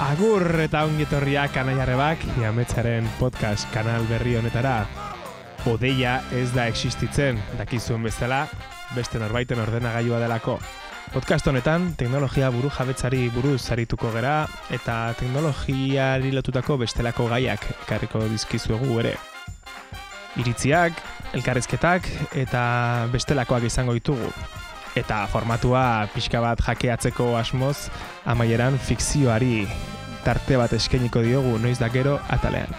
Agur 0.00 0.46
eta 0.64 0.86
ongietorriak 0.88 1.58
anaiarrebak, 1.60 2.22
jametzaren 2.40 3.04
podcast 3.18 3.66
kanal 3.68 4.06
berri 4.08 4.32
honetara. 4.38 4.86
Odeia 5.68 6.14
ez 6.32 6.46
da 6.54 6.64
existitzen, 6.72 7.36
dakizuen 7.58 8.06
bezala, 8.08 8.46
beste 8.96 9.20
norbaiten 9.20 9.60
ordenagailua 9.60 10.22
delako. 10.22 10.54
Podcast 11.12 11.50
honetan, 11.52 11.90
teknologia 12.00 12.48
buru 12.54 12.70
jabetzari 12.72 13.26
buruz 13.34 13.58
zarituko 13.60 14.08
gera, 14.14 14.46
eta 14.72 15.12
teknologiari 15.20 16.32
lotutako 16.32 16.78
bestelako 16.80 17.28
gaiak 17.34 17.68
ekarriko 17.82 18.24
dizkizuegu 18.32 18.96
ere. 19.04 19.12
Iritziak, 20.40 20.96
elkarrezketak 21.36 22.08
eta 22.40 22.64
bestelakoak 23.12 23.68
izango 23.68 24.00
ditugu 24.00 24.32
eta 24.96 25.26
formatua 25.30 26.08
pixka 26.14 26.40
bat 26.42 26.60
jakeatzeko 26.66 27.36
asmoz 27.38 27.88
amaieran 28.24 28.78
fikzioari 28.78 29.66
tarte 30.24 30.56
bat 30.60 30.72
eskeniko 30.76 31.22
diogu 31.24 31.58
noiz 31.58 31.78
da 31.78 31.88
gero 31.88 32.18
atalean. 32.28 32.72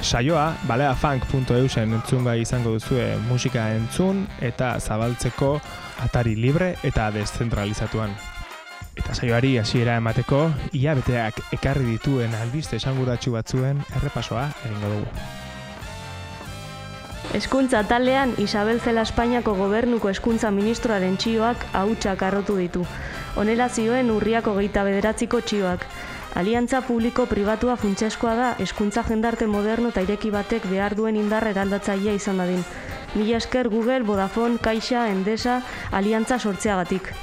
Saioa, 0.00 0.54
baleafunk.eusen 0.64 1.92
entzun 1.92 2.24
gai 2.24 2.40
izango 2.40 2.72
duzue 2.76 3.18
musika 3.28 3.66
entzun 3.76 4.24
eta 4.40 4.72
zabaltzeko 4.80 5.58
atari 6.06 6.36
libre 6.36 6.74
eta 6.82 7.10
deszentralizatuan. 7.12 8.14
Eta 8.96 9.14
saioari 9.14 9.58
hasiera 9.60 9.98
emateko, 10.00 10.46
ia 10.72 10.96
beteak 10.96 11.44
ekarri 11.56 11.86
dituen 11.92 12.34
albiste 12.40 12.80
esanguratsu 12.80 13.36
batzuen 13.36 13.84
errepasoa 14.00 14.48
egingo 14.64 14.96
dugu. 14.96 15.39
Eskuntza 17.30 17.84
talean 17.86 18.32
Isabel 18.42 18.80
Zela 18.80 19.04
Espainiako 19.06 19.52
gobernuko 19.54 20.08
eskuntza 20.10 20.50
ministroaren 20.50 21.14
txioak 21.14 21.62
hautsak 21.78 22.24
arrotu 22.26 22.56
ditu. 22.58 22.82
Honela 23.38 23.68
zioen 23.70 24.10
urriako 24.10 24.56
geita 24.56 24.82
bederatziko 24.82 25.38
txioak. 25.38 25.86
Aliantza 26.34 26.80
publiko 26.88 27.28
pribatua 27.30 27.76
funtseskoa 27.78 28.34
da 28.34 28.50
eskuntza 28.58 29.06
jendarte 29.06 29.46
moderno 29.46 29.94
eta 29.94 30.02
ireki 30.02 30.34
batek 30.34 30.66
behar 30.72 30.98
duen 30.98 31.22
indar 31.22 31.46
eraldatzailea 31.52 32.16
izan 32.18 32.42
dadin. 32.42 32.66
Mila 33.14 33.38
esker 33.38 33.70
Google, 33.70 34.02
Vodafone, 34.02 34.58
Caixa, 34.58 35.06
Endesa, 35.14 35.62
Aliantza 35.92 36.38
sortzeagatik. 36.40 37.14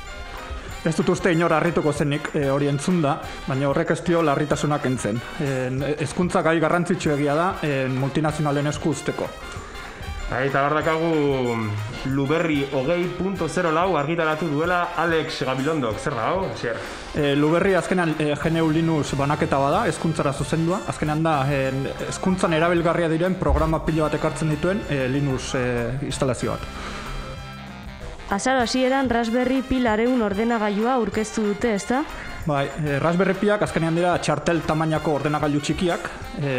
Ez 0.87 0.95
dut 0.95 1.09
uste 1.11 1.35
inor 1.35 1.51
harrituko 1.51 1.91
zenik 1.91 2.31
e, 2.33 2.47
hori 2.47 2.71
entzun 2.71 3.01
da, 3.03 3.17
baina 3.43 3.67
horrek 3.67 3.91
ez 3.91 4.01
dio 4.07 4.23
larritasunak 4.23 4.85
entzen. 4.87 5.19
E, 5.43 5.95
ezkuntza 6.07 6.47
gai 6.47 6.59
garrantzitsu 6.63 7.11
egia 7.19 7.35
da 7.35 7.53
e, 7.59 7.87
multinazionalen 7.91 8.71
esku 8.71 8.95
usteko. 8.95 9.27
Eta 10.27 10.65
hor 10.65 10.73
dakagu 10.75 11.55
Luberri 12.11 12.65
hogei 12.75 13.05
punto 13.15 13.47
zero 13.47 13.71
lau 13.71 13.95
argitaratu 13.95 14.49
duela 14.51 14.89
Alex 14.97 15.43
Gabilondok, 15.47 15.99
zer 16.03 16.13
da, 16.13 16.25
hau? 16.27 16.49
Zer? 16.59 16.75
E, 17.15 17.33
Luberri 17.35 17.73
azkenean 17.79 18.13
e, 18.19 18.33
GNU 18.35 18.67
Linux 18.69 19.15
banaketa 19.15 19.57
bada, 19.57 19.85
ezkuntzara 19.87 20.33
zuzendua. 20.33 20.81
Azkenean 20.91 21.23
da, 21.23 21.37
e, 21.47 21.71
ezkuntzan 22.09 22.53
erabilgarria 22.59 23.07
diren 23.07 23.39
programa 23.39 23.79
pilo 23.85 24.03
bat 24.03 24.19
ekartzen 24.19 24.51
dituen 24.51 24.83
e, 24.89 25.07
Linux 25.07 25.53
e, 25.55 25.63
instalazio 26.09 26.57
bat. 26.57 26.67
Azaro 28.35 28.59
hasieran 28.59 29.07
Raspberry 29.07 29.61
Pi 29.63 29.79
lareun 29.79 30.21
ordenagailua 30.21 30.97
aurkeztu 30.99 31.47
dute, 31.53 31.71
ezta? 31.79 32.03
Bai, 32.47 32.65
e, 32.83 32.99
Raspberry 32.99 33.39
Piak 33.39 33.63
azkenean 33.63 33.95
dira 33.95 34.17
txartel 34.19 34.59
tamainako 34.67 35.15
ordenagailu 35.21 35.63
txikiak, 35.63 36.11
e, 36.43 36.53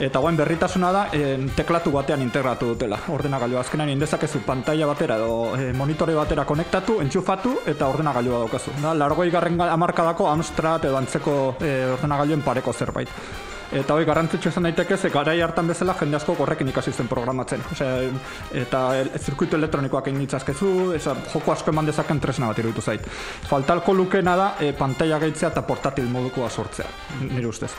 Eta 0.00 0.18
guen 0.18 0.36
berritasuna 0.36 0.92
da 0.92 1.02
en, 1.12 1.48
teklatu 1.56 1.92
batean 1.92 2.22
integratu 2.24 2.72
dutela. 2.72 2.98
Ordenagailu 3.12 3.58
azkenan 3.60 3.92
indezakezu 3.92 4.40
pantalla 4.46 4.86
batera 4.88 5.18
edo 5.20 5.54
e, 5.56 5.72
monitore 5.76 6.14
batera 6.16 6.46
konektatu, 6.48 7.00
entxufatu 7.04 7.58
eta 7.66 7.88
ordenagailua 7.92 8.42
daukazu. 8.46 8.74
Da, 8.82 8.94
largoi 8.94 9.30
garren 9.30 9.60
amarkadako 9.60 10.28
Amstrad 10.30 10.84
edo 10.88 10.96
antzeko 10.96 11.56
e, 11.60 11.72
ordenagailuen 11.98 12.42
pareko 12.42 12.72
zerbait. 12.72 13.08
Eta 13.72 13.94
hori 13.96 14.04
garrantzitsu 14.04 14.50
izan 14.50 14.66
daiteke 14.68 14.98
ze 14.98 15.08
garai 15.08 15.38
hartan 15.40 15.68
bezala 15.70 15.94
jende 15.96 16.18
asko 16.18 16.34
horrekin 16.44 16.68
ikasi 16.68 16.92
zen 16.92 17.08
programatzen. 17.08 17.62
Osea, 17.72 18.02
eta 18.64 18.82
el, 19.00 19.08
zirkuitu 19.16 19.56
elektronikoak 19.56 20.10
egin 20.12 20.20
ditzazkezu, 20.26 20.72
joko 21.32 21.54
asko 21.54 21.72
eman 21.72 21.88
dezaken 21.88 22.20
tresna 22.20 22.50
bat 22.52 22.60
iruditu 22.60 22.84
zait. 22.84 23.08
Faltalko 23.48 23.96
lukena 23.96 24.36
da 24.36 24.50
e, 24.60 24.74
pantalla 24.76 25.22
gehitzea 25.24 25.54
eta 25.54 25.64
portatil 25.64 26.12
modukoa 26.12 26.50
sortzea, 26.50 26.92
nire 27.22 27.48
ustez. 27.48 27.72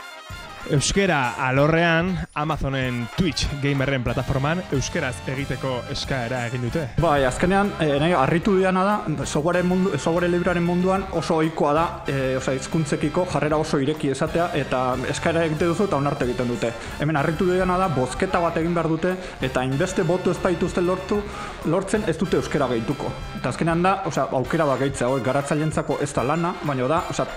Euskera 0.70 1.34
alorrean 1.46 2.26
Amazonen 2.34 3.06
Twitch 3.18 3.44
gamerren 3.60 4.00
plataforman 4.04 4.62
euskeraz 4.72 5.14
egiteko 5.28 5.74
eskaera 5.92 6.38
egin 6.48 6.62
dute. 6.64 6.86
Bai, 7.02 7.18
azkenean 7.28 7.74
eh, 7.84 7.98
nahi 8.00 8.14
harritu 8.16 8.54
diana 8.56 8.84
da 8.86 9.26
software 9.26 9.60
mundu 9.62 9.92
software 9.98 10.30
libraren 10.32 10.64
munduan 10.64 11.04
oso 11.12 11.36
ohikoa 11.42 11.72
da, 11.76 11.84
eh, 12.08 12.36
osea 12.38 12.56
hizkuntzekiko 12.56 13.26
jarrera 13.34 13.58
oso 13.60 13.80
ireki 13.82 14.14
esatea 14.14 14.46
eta 14.56 14.80
eskaera 15.12 15.44
egite 15.44 15.68
duzu 15.68 15.84
eta 15.84 15.98
onarte 16.00 16.24
egiten 16.24 16.48
dute. 16.48 16.72
Hemen 16.98 17.20
harritu 17.20 17.50
diana 17.50 17.76
da 17.78 17.90
bozketa 17.92 18.40
bat 18.40 18.56
egin 18.56 18.72
behar 18.74 18.88
dute 18.88 19.12
eta 19.44 19.66
inbeste 19.68 20.02
botu 20.08 20.32
ez 20.32 20.38
baituzte 20.40 20.80
lortu 20.80 21.20
lortzen 21.66 22.08
ez 22.08 22.16
dute 22.16 22.40
euskera 22.40 22.70
gehituko. 22.72 23.12
Eta 23.36 23.52
azkenean 23.52 23.84
da, 23.84 23.98
osea 24.08 24.30
aukera 24.32 24.64
bat 24.72 24.80
gehitzea, 24.80 25.12
hori 25.12 25.28
garatzailentzako 25.28 26.00
ez 26.00 26.12
da 26.14 26.24
lana, 26.24 26.54
baina 26.64 26.88
da, 26.88 27.04
osea 27.12 27.28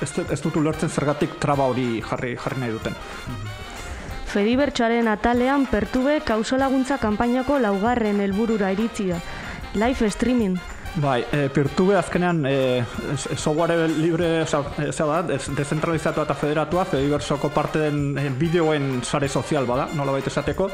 ez, 0.00 0.10
ez 0.30 0.40
dut 0.42 0.56
ulertzen 0.56 0.90
zergatik 0.90 1.38
traba 1.42 1.68
hori 1.70 2.02
jarri, 2.04 2.36
jarri 2.36 2.62
nahi 2.62 2.76
duten. 2.76 2.96
Fedibertsoaren 4.26 5.08
atalean 5.08 5.66
pertube 5.70 6.20
kausolaguntza 6.26 6.98
kanpainako 7.02 7.60
laugarren 7.62 8.20
helburura 8.20 8.72
iritzi 8.74 9.12
da. 9.12 9.20
Live 9.76 10.10
streaming. 10.10 10.58
Bai, 10.96 11.26
e, 11.30 11.50
Pirtube 11.52 11.92
azkenean 11.98 12.46
e, 12.48 12.82
software 13.36 13.86
libre, 13.86 14.40
oza, 14.42 14.62
e, 14.80 14.88
da, 14.96 15.18
dezentralizatua 15.58 16.24
eta 16.24 16.34
federatua, 16.34 16.86
Fediversoko 16.88 17.50
parte 17.52 17.82
den 17.84 18.16
bideoen 18.38 19.02
sare 19.04 19.28
sozial 19.28 19.68
bada, 19.68 19.90
nola 19.92 20.14
baita 20.16 20.32
esateko, 20.32 20.70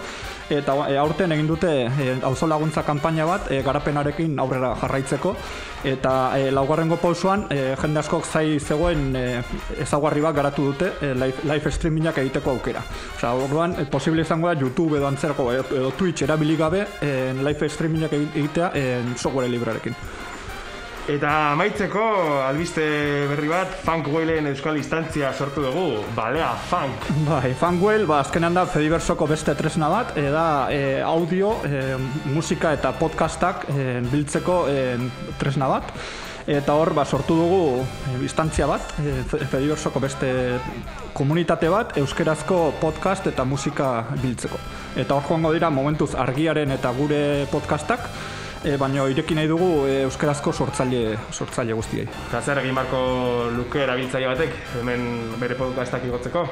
eta 0.46 0.76
e, 0.86 0.94
aurten 1.02 1.34
egin 1.34 1.50
dute 1.50 1.72
e, 1.88 2.14
auzo 2.22 2.46
laguntza 2.46 2.86
kanpaina 2.86 3.26
bat, 3.26 3.50
e, 3.50 3.64
garapenarekin 3.66 4.38
aurrera 4.38 4.76
jarraitzeko, 4.84 5.34
eta 5.84 6.38
e, 6.38 6.50
laugarrengo 6.50 6.96
pausuan, 6.96 7.46
e, 7.50 7.74
jende 7.80 8.00
askok 8.00 8.26
zai 8.26 8.58
zegoen 8.60 9.16
e, 9.16 9.24
ezaguarri 9.82 10.22
bat 10.24 10.36
garatu 10.36 10.70
dute 10.70 10.92
e, 11.00 11.12
live, 11.14 11.46
live 11.48 11.72
streamingak 11.72 12.18
egiteko 12.22 12.56
aukera. 12.56 12.82
Osa, 13.16 13.34
orduan, 13.34 13.76
e, 13.80 13.86
posible 13.90 14.22
izango 14.22 14.48
da 14.48 14.58
YouTube 14.58 14.98
edo 14.98 15.08
antzerako 15.08 15.50
edo, 15.52 15.90
Twitch 15.98 16.22
erabili 16.22 16.56
gabe 16.56 16.86
e, 17.00 17.32
live 17.42 17.68
streamingak 17.68 18.12
egitea 18.18 18.72
e, 18.74 18.84
software 19.16 19.50
librearekin. 19.50 19.96
Eta 21.10 21.50
amaitzeko 21.50 22.02
albiste 22.46 22.82
berri 23.26 23.48
bat 23.50 23.72
Funkwellen 23.82 24.46
euskal 24.52 24.76
instantzia 24.78 25.32
sortu 25.34 25.64
dugu, 25.64 26.04
balea 26.14 26.52
funk. 26.68 27.08
Bai, 27.26 27.50
Funkwell, 27.58 28.04
ba, 28.06 28.20
azkenean 28.22 28.54
da 28.54 28.62
Fediversoko 28.70 29.26
beste 29.26 29.56
tresna 29.58 29.88
bat, 29.90 30.12
eda 30.20 30.44
e, 30.70 31.00
audio, 31.02 31.56
e, 31.66 31.96
musika 32.30 32.70
eta 32.76 32.92
podcastak 33.00 33.64
e, 33.72 33.86
biltzeko 34.12 34.58
e, 34.70 34.76
tresna 35.40 35.66
bat. 35.72 35.90
Eta 36.46 36.76
hor, 36.78 36.92
ba, 36.94 37.02
sortu 37.02 37.34
dugu 37.34 37.82
instantzia 38.22 38.68
bat, 38.70 38.94
e, 39.02 39.24
Fediversoko 39.26 39.98
beste 40.04 40.30
komunitate 41.18 41.72
bat, 41.72 41.96
euskerazko 41.98 42.60
podcast 42.78 43.26
eta 43.26 43.42
musika 43.42 43.90
biltzeko. 44.22 44.62
Eta 45.02 45.18
hor 45.18 45.26
joango 45.26 45.50
dira 45.58 45.72
momentuz 45.74 46.12
argiaren 46.14 46.70
eta 46.78 46.94
gure 46.94 47.24
podcastak, 47.50 48.06
e, 48.64 48.76
baina 48.80 49.06
ireki 49.10 49.36
nahi 49.36 49.48
dugu 49.50 49.86
e, 49.88 50.02
euskarazko 50.06 50.52
sortzaile 50.52 51.16
sortzaile 51.30 51.74
guztiei. 51.78 52.06
Eta 52.28 52.42
zer 52.42 52.62
egin 52.62 52.76
barko 52.78 53.02
luke 53.56 53.82
erabiltzaile 53.82 54.30
batek 54.32 54.54
hemen 54.78 55.08
bere 55.40 55.58
podcastak 55.58 56.06
igotzeko? 56.08 56.46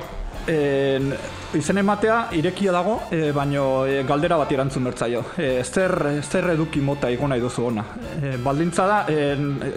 En, 0.50 1.12
izen 1.54 1.78
ematea 1.78 2.20
irekia 2.38 2.72
dago, 2.72 2.96
e, 3.12 3.30
baino 3.36 3.84
e, 3.86 4.02
galdera 4.08 4.38
bat 4.40 4.52
erantzun 4.52 4.88
bertzaio. 4.88 5.24
E, 5.38 5.50
zer, 5.64 5.94
zer 6.22 6.50
eduki 6.54 6.80
mota 6.80 7.10
igo 7.12 7.28
nahi 7.28 7.42
duzu 7.42 7.66
ona. 7.68 7.84
E, 8.20 8.36
baldintza 8.42 8.86
da, 8.88 9.00
e, 9.08 9.34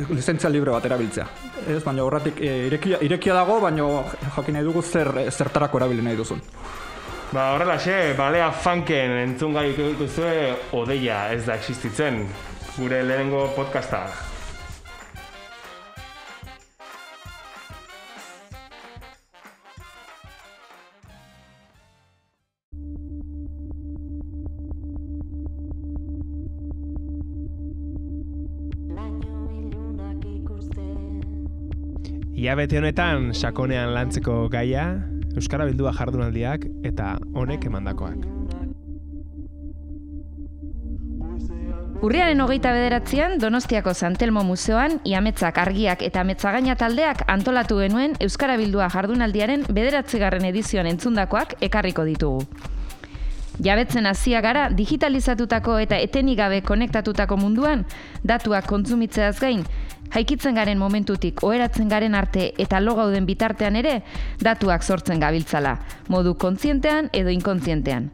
lizentzia 0.09 0.49
libre 0.49 0.71
bat 0.73 0.85
erabiltzea. 0.89 1.27
Ez, 1.67 1.81
baina 1.83 2.05
horretik 2.05 2.39
e, 2.41 2.55
irekia, 2.69 3.01
irekia 3.05 3.35
dago, 3.37 3.59
baino 3.63 3.91
jakin 4.37 4.57
nahi 4.59 4.65
dugu 4.71 4.81
zer, 4.81 5.11
zertarako 5.29 5.83
erabili 5.83 6.05
nahi 6.05 6.19
duzun. 6.19 6.41
Ba, 7.33 7.55
horrela 7.55 7.79
xe, 7.81 8.13
balea 8.13 8.51
funken 8.53 9.11
entzun 9.17 9.55
gai 9.57 9.71
duzue 9.97 10.51
odeia 10.77 11.31
ez 11.33 11.47
da 11.47 11.55
existitzen 11.57 12.19
gure 12.75 12.99
lehenengo 13.01 13.47
podcasta. 13.55 14.03
Ia 32.43 32.53
bete 32.59 32.77
honetan 32.77 33.31
sakonean 33.33 33.95
lantzeko 33.95 34.49
gaia, 34.53 34.85
Euskara 35.33 35.65
bildua 35.65 35.93
jardunaldiak 35.97 36.67
eta 36.85 37.17
honek 37.33 37.65
emandakoak. 37.69 38.27
Urriaren 42.03 42.41
hogeita 42.43 42.73
bederatzean, 42.75 43.37
Donostiako 43.39 43.93
Santelmo 43.93 44.41
Museoan, 44.43 44.97
iametzak 45.07 45.57
argiak 45.61 46.01
eta 46.03 46.19
ametzagaina 46.25 46.75
taldeak 46.75 47.23
antolatu 47.31 47.77
genuen 47.79 48.17
Euskara 48.19 48.57
Bildua 48.59 48.89
jardunaldiaren 48.91 49.63
bederatzigarren 49.71 50.43
edizioan 50.51 50.89
entzundakoak 50.91 51.55
ekarriko 51.63 52.03
ditugu. 52.03 52.43
Jabetzen 53.61 54.07
hasia 54.09 54.41
gara 54.41 54.69
digitalizatutako 54.73 55.77
eta 55.83 55.99
etenik 56.01 56.39
gabe 56.39 56.61
konektatutako 56.65 57.37
munduan, 57.37 57.85
datuak 58.25 58.65
kontsumitzeaz 58.65 59.37
gain, 59.39 59.61
haikitzen 60.09 60.57
garen 60.57 60.81
momentutik 60.81 61.43
oheratzen 61.43 61.89
garen 61.89 62.15
arte 62.15 62.51
eta 62.57 62.79
lo 62.81 62.95
gauden 62.97 63.29
bitartean 63.29 63.75
ere, 63.75 64.01
datuak 64.41 64.83
sortzen 64.83 65.21
gabiltzala, 65.21 65.77
modu 66.09 66.33
kontzientean 66.33 67.09
edo 67.13 67.29
inkontzientean 67.29 68.11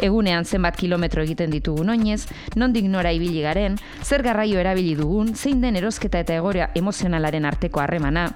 egunean 0.00 0.46
zenbat 0.48 0.78
kilometro 0.80 1.22
egiten 1.22 1.50
ditugu 1.52 1.84
oinez, 1.84 2.24
nondik 2.56 2.86
nora 2.88 3.12
ibili 3.12 3.42
garen, 3.44 3.76
zer 4.02 4.22
garraio 4.22 4.58
erabili 4.58 4.94
dugun, 4.96 5.34
zein 5.34 5.60
den 5.60 5.76
erosketa 5.76 6.22
eta 6.24 6.34
egorea 6.34 6.70
emozionalaren 6.74 7.44
arteko 7.44 7.80
harremana, 7.80 8.30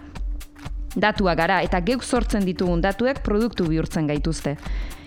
Datua 0.94 1.34
gara 1.34 1.58
eta 1.66 1.80
geuk 1.82 2.04
sortzen 2.06 2.44
ditugun 2.46 2.80
datuek 2.80 3.18
produktu 3.26 3.66
bihurtzen 3.66 4.06
gaituzte. 4.06 4.54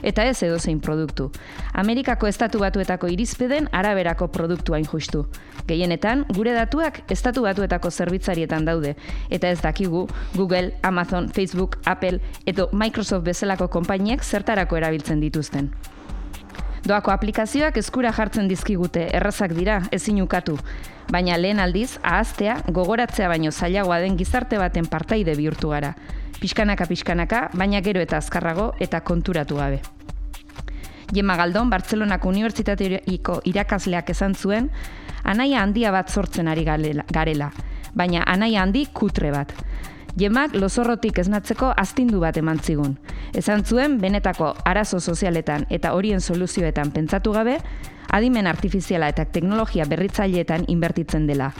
Eta 0.03 0.25
ez 0.25 0.41
edo 0.43 0.59
zein 0.59 0.79
produktu. 0.79 1.31
Amerikako 1.73 2.27
estatu 2.27 2.59
batuetako 2.59 3.07
irizpeden 3.13 3.69
araberako 3.71 4.27
produktu 4.31 4.73
hain 4.73 4.85
justu. 4.85 5.25
Gehienetan, 5.67 6.25
gure 6.35 6.53
datuak 6.53 7.01
estatu 7.11 7.43
batuetako 7.43 7.91
zerbitzarietan 7.91 8.65
daude. 8.65 8.95
Eta 9.29 9.49
ez 9.49 9.61
dakigu, 9.61 10.07
Google, 10.35 10.73
Amazon, 10.83 11.29
Facebook, 11.29 11.79
Apple 11.85 12.19
edo 12.45 12.69
Microsoft 12.71 13.25
bezalako 13.25 13.67
konpainiek 13.67 14.23
zertarako 14.23 14.77
erabiltzen 14.77 15.19
dituzten. 15.19 15.71
Doako 16.85 17.11
aplikazioak 17.11 17.77
eskura 17.77 18.11
jartzen 18.13 18.47
dizkigute, 18.47 19.07
errazak 19.17 19.53
dira, 19.57 19.81
ezin 19.91 20.21
ukatu. 20.21 20.57
Baina 21.11 21.37
lehen 21.37 21.59
aldiz, 21.59 21.97
ahaztea, 22.03 22.59
gogoratzea 22.67 23.27
baino 23.31 23.51
zailagoa 23.51 23.99
den 24.03 24.17
gizarte 24.17 24.57
baten 24.59 24.85
partaide 24.91 25.35
bihurtu 25.35 25.71
gara. 25.73 25.93
Piskanaka 26.41 26.85
pixkanaka, 26.85 27.47
baina 27.57 27.81
gero 27.81 28.01
eta 28.03 28.17
azkarrago 28.17 28.73
eta 28.79 29.01
konturatu 29.01 29.57
gabe. 29.57 29.81
Jema 31.15 31.37
Galdon, 31.39 31.69
Bartzelonako 31.71 32.29
Unibertsitateiko 32.29 33.39
irakasleak 33.47 34.09
esan 34.11 34.35
zuen, 34.35 34.69
anaia 35.23 35.61
handia 35.63 35.91
bat 35.95 36.11
sortzen 36.11 36.47
ari 36.47 36.65
garela, 36.67 37.51
baina 37.95 38.23
anaia 38.27 38.61
handi 38.61 38.85
kutre 38.93 39.31
bat. 39.31 39.53
Jemak 40.17 40.55
lozorrotik 40.57 41.19
esnatzeko 41.21 41.67
astindu 41.77 42.17
bat 42.23 42.37
eman 42.41 42.57
zigun. 42.57 42.95
Esan 43.37 43.61
zuen, 43.61 43.99
benetako 44.01 44.55
arazo 44.65 44.97
sozialetan 44.99 45.67
eta 45.69 45.91
horien 45.93 46.21
soluzioetan 46.21 46.89
pentsatu 46.95 47.35
gabe, 47.35 47.59
adimen 48.09 48.49
artifiziala 48.49 49.11
eta 49.13 49.27
teknologia 49.29 49.85
berritzaileetan 49.85 50.65
inbertitzen 50.73 51.27
dela. 51.29 51.51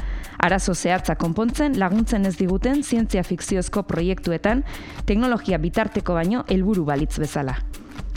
Arazo 0.42 0.74
zehatza 0.74 1.16
konpontzen 1.22 1.78
laguntzen 1.78 2.26
ez 2.26 2.34
diguten 2.40 2.82
zientzia 2.82 3.22
fikziozko 3.24 3.84
proiektuetan 3.86 4.66
teknologia 5.06 5.62
bitarteko 5.62 6.18
baino 6.18 6.44
helburu 6.50 6.86
balitz 6.86 7.20
bezala. 7.22 7.60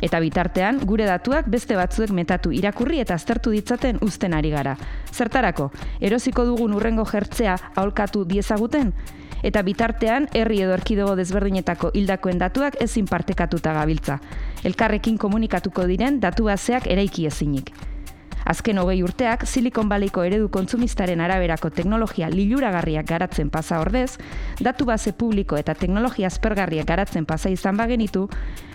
Eta 0.00 0.24
bitartean, 0.24 0.80
gure 0.88 1.04
datuak 1.04 1.52
beste 1.52 1.76
batzuek 1.76 2.16
metatu 2.16 2.48
irakurri 2.56 3.04
eta 3.04 3.20
aztertu 3.20 3.52
ditzaten 3.52 4.00
uzten 4.00 4.32
ari 4.32 4.56
gara. 4.56 4.78
Zertarako, 5.12 5.68
erosiko 6.00 6.48
dugun 6.48 6.72
urrengo 6.80 7.04
jertzea 7.04 7.58
aholkatu 7.74 8.24
diezaguten? 8.24 8.94
Eta 9.42 9.62
bitartean 9.62 10.28
herri 10.34 10.62
edo 10.64 10.74
erkidego 10.76 11.14
desberdinetako 11.16 11.92
hildakoen 11.94 12.38
datuak 12.38 12.80
ezin 12.80 13.06
partekatuta 13.10 13.74
gabiltza. 13.76 14.20
Elkarrekin 14.64 15.18
komunikatuko 15.18 15.86
diren 15.86 16.20
datu 16.20 16.50
baseak 16.50 16.86
eraiki 16.86 17.26
ezinik. 17.26 17.72
Azken 18.44 18.78
hogei 18.80 19.02
urteak, 19.04 19.44
Silicon 19.46 19.88
Valleyko 19.88 20.24
eredu 20.24 20.48
kontsumistaren 20.50 21.20
araberako 21.20 21.70
teknologia 21.70 22.30
liluragarriak 22.32 23.06
garatzen 23.06 23.50
pasa 23.50 23.80
ordez, 23.80 24.16
datu 24.60 24.86
base 24.88 25.12
publiko 25.12 25.58
eta 25.60 25.74
teknologia 25.74 26.26
aspergarriak 26.26 26.88
garatzen 26.88 27.26
pasa 27.26 27.52
izan 27.52 27.76
bagenitu, 27.76 28.28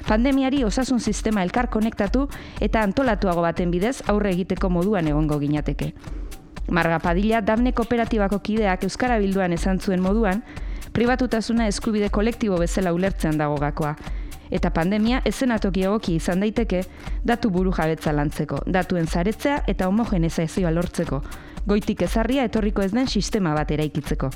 pandemiari 0.08 0.64
osasun 0.64 1.00
sistema 1.00 1.44
elkar 1.44 1.70
konektatu 1.70 2.28
eta 2.62 2.84
antolatuago 2.84 3.42
baten 3.42 3.74
bidez 3.74 3.98
aurre 4.08 4.32
egiteko 4.38 4.70
moduan 4.70 5.08
egongo 5.08 5.40
ginateke. 5.42 5.94
Marga 6.70 7.00
Padilla, 7.00 7.42
Dabne 7.42 7.74
Kooperatibako 7.74 8.40
kideak 8.40 8.84
Euskara 8.84 9.20
Bilduan 9.22 9.54
esan 9.54 9.80
zuen 9.80 10.02
moduan, 10.02 10.42
pribatutasuna 10.94 11.68
eskubide 11.68 12.10
kolektibo 12.10 12.58
bezala 12.58 12.94
ulertzen 12.94 13.38
dago 13.38 13.60
gakoa. 13.62 13.96
Eta 14.54 14.70
pandemia 14.74 15.22
ezenatoki 15.26 15.84
egoki 15.86 16.16
izan 16.20 16.42
daiteke 16.42 16.84
datu 17.26 17.50
buru 17.52 17.74
jabetza 17.74 18.14
lantzeko, 18.14 18.62
datuen 18.66 19.08
zaretzea 19.08 19.62
eta 19.68 19.88
homogenezazioa 19.90 20.72
lortzeko, 20.72 21.22
goitik 21.68 22.02
ezarria 22.06 22.46
etorriko 22.46 22.82
ez 22.86 22.92
den 22.94 23.08
sistema 23.08 23.54
bat 23.58 23.72
eraikitzeko. 23.72 24.30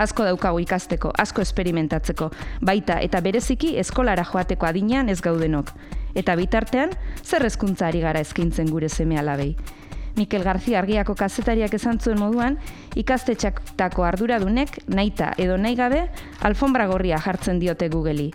Asko 0.00 0.24
daukagu 0.24 0.60
ikasteko, 0.62 1.10
asko 1.18 1.42
esperimentatzeko, 1.44 2.30
baita 2.64 3.00
eta 3.04 3.20
bereziki 3.20 3.74
eskolara 3.78 4.24
joateko 4.24 4.66
adinean 4.66 5.08
ez 5.08 5.20
gaudenok. 5.20 5.72
Eta 6.14 6.34
bitartean, 6.36 6.94
zer 7.22 7.44
hezkuntza 7.46 7.88
ari 7.88 8.00
gara 8.00 8.20
eskintzen 8.24 8.70
gure 8.70 8.88
seme 8.88 9.18
alabei. 9.18 9.54
Mikel 10.16 10.42
García 10.42 10.78
argiako 10.80 11.14
kazetariak 11.14 11.74
esan 11.74 12.00
zuen 12.00 12.18
moduan, 12.18 12.58
ikastetxaktako 12.98 14.04
arduradunek, 14.04 14.80
naita 14.88 15.32
edo 15.38 15.56
nahi 15.56 15.76
gabe, 15.78 16.06
alfombra 16.42 16.86
gorria 16.90 17.18
jartzen 17.18 17.60
diote 17.60 17.88
Google'i. 17.88 18.30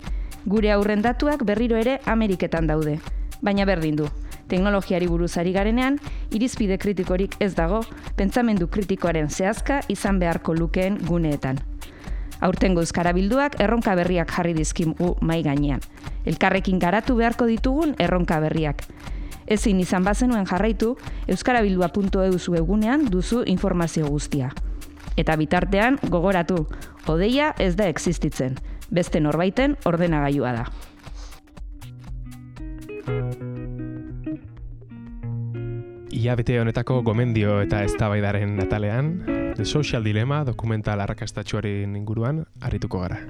Gure 0.45 0.71
aurren 0.71 1.01
datuak 1.01 1.43
berriro 1.43 1.77
ere 1.77 1.99
Ameriketan 2.05 2.67
daude. 2.67 2.99
Baina 3.41 3.65
berdin 3.65 3.95
du, 3.99 4.07
teknologiari 4.47 5.07
buruzari 5.07 5.53
garenean, 5.53 5.99
irizpide 6.31 6.77
kritikorik 6.77 7.35
ez 7.39 7.53
dago, 7.55 7.81
pentsamendu 8.15 8.67
kritikoaren 8.71 9.29
zehazka 9.29 9.81
izan 9.89 10.19
beharko 10.19 10.53
lukeen 10.53 10.99
guneetan. 11.07 11.59
Aurtengo 12.45 12.83
euskara 12.83 13.13
bilduak 13.15 13.59
erronka 13.63 13.95
berriak 13.95 14.31
jarri 14.31 14.53
dizkimu 14.53 15.15
mai 15.21 15.41
gainean. 15.43 15.81
Elkarrekin 16.25 16.79
garatu 16.79 17.15
beharko 17.15 17.45
ditugun 17.49 17.95
erronka 17.99 18.39
berriak 18.43 18.83
ezin 19.47 19.79
izan 19.79 20.03
bazenuen 20.03 20.45
jarraitu, 20.45 20.95
euskarabildua.eu 21.27 22.55
egunean 22.57 23.07
duzu 23.11 23.43
informazio 23.45 24.07
guztia. 24.07 24.51
Eta 25.17 25.35
bitartean, 25.39 25.99
gogoratu, 26.09 26.65
odeia 27.07 27.53
ez 27.59 27.75
da 27.75 27.87
existitzen, 27.87 28.57
beste 28.89 29.21
norbaiten 29.21 29.77
ordenagailua 29.85 30.53
da. 30.59 30.65
Ia 36.15 36.35
bete 36.35 36.59
honetako 36.61 37.01
gomendio 37.03 37.59
eta 37.61 37.83
eztabaidaren 37.85 38.55
natalean, 38.57 39.11
The 39.55 39.65
Social 39.65 40.03
Dilemma 40.03 40.43
dokumental 40.47 41.03
arrakastatxuaren 41.03 41.95
inguruan, 41.95 42.45
harrituko 42.61 43.03
gara. 43.05 43.21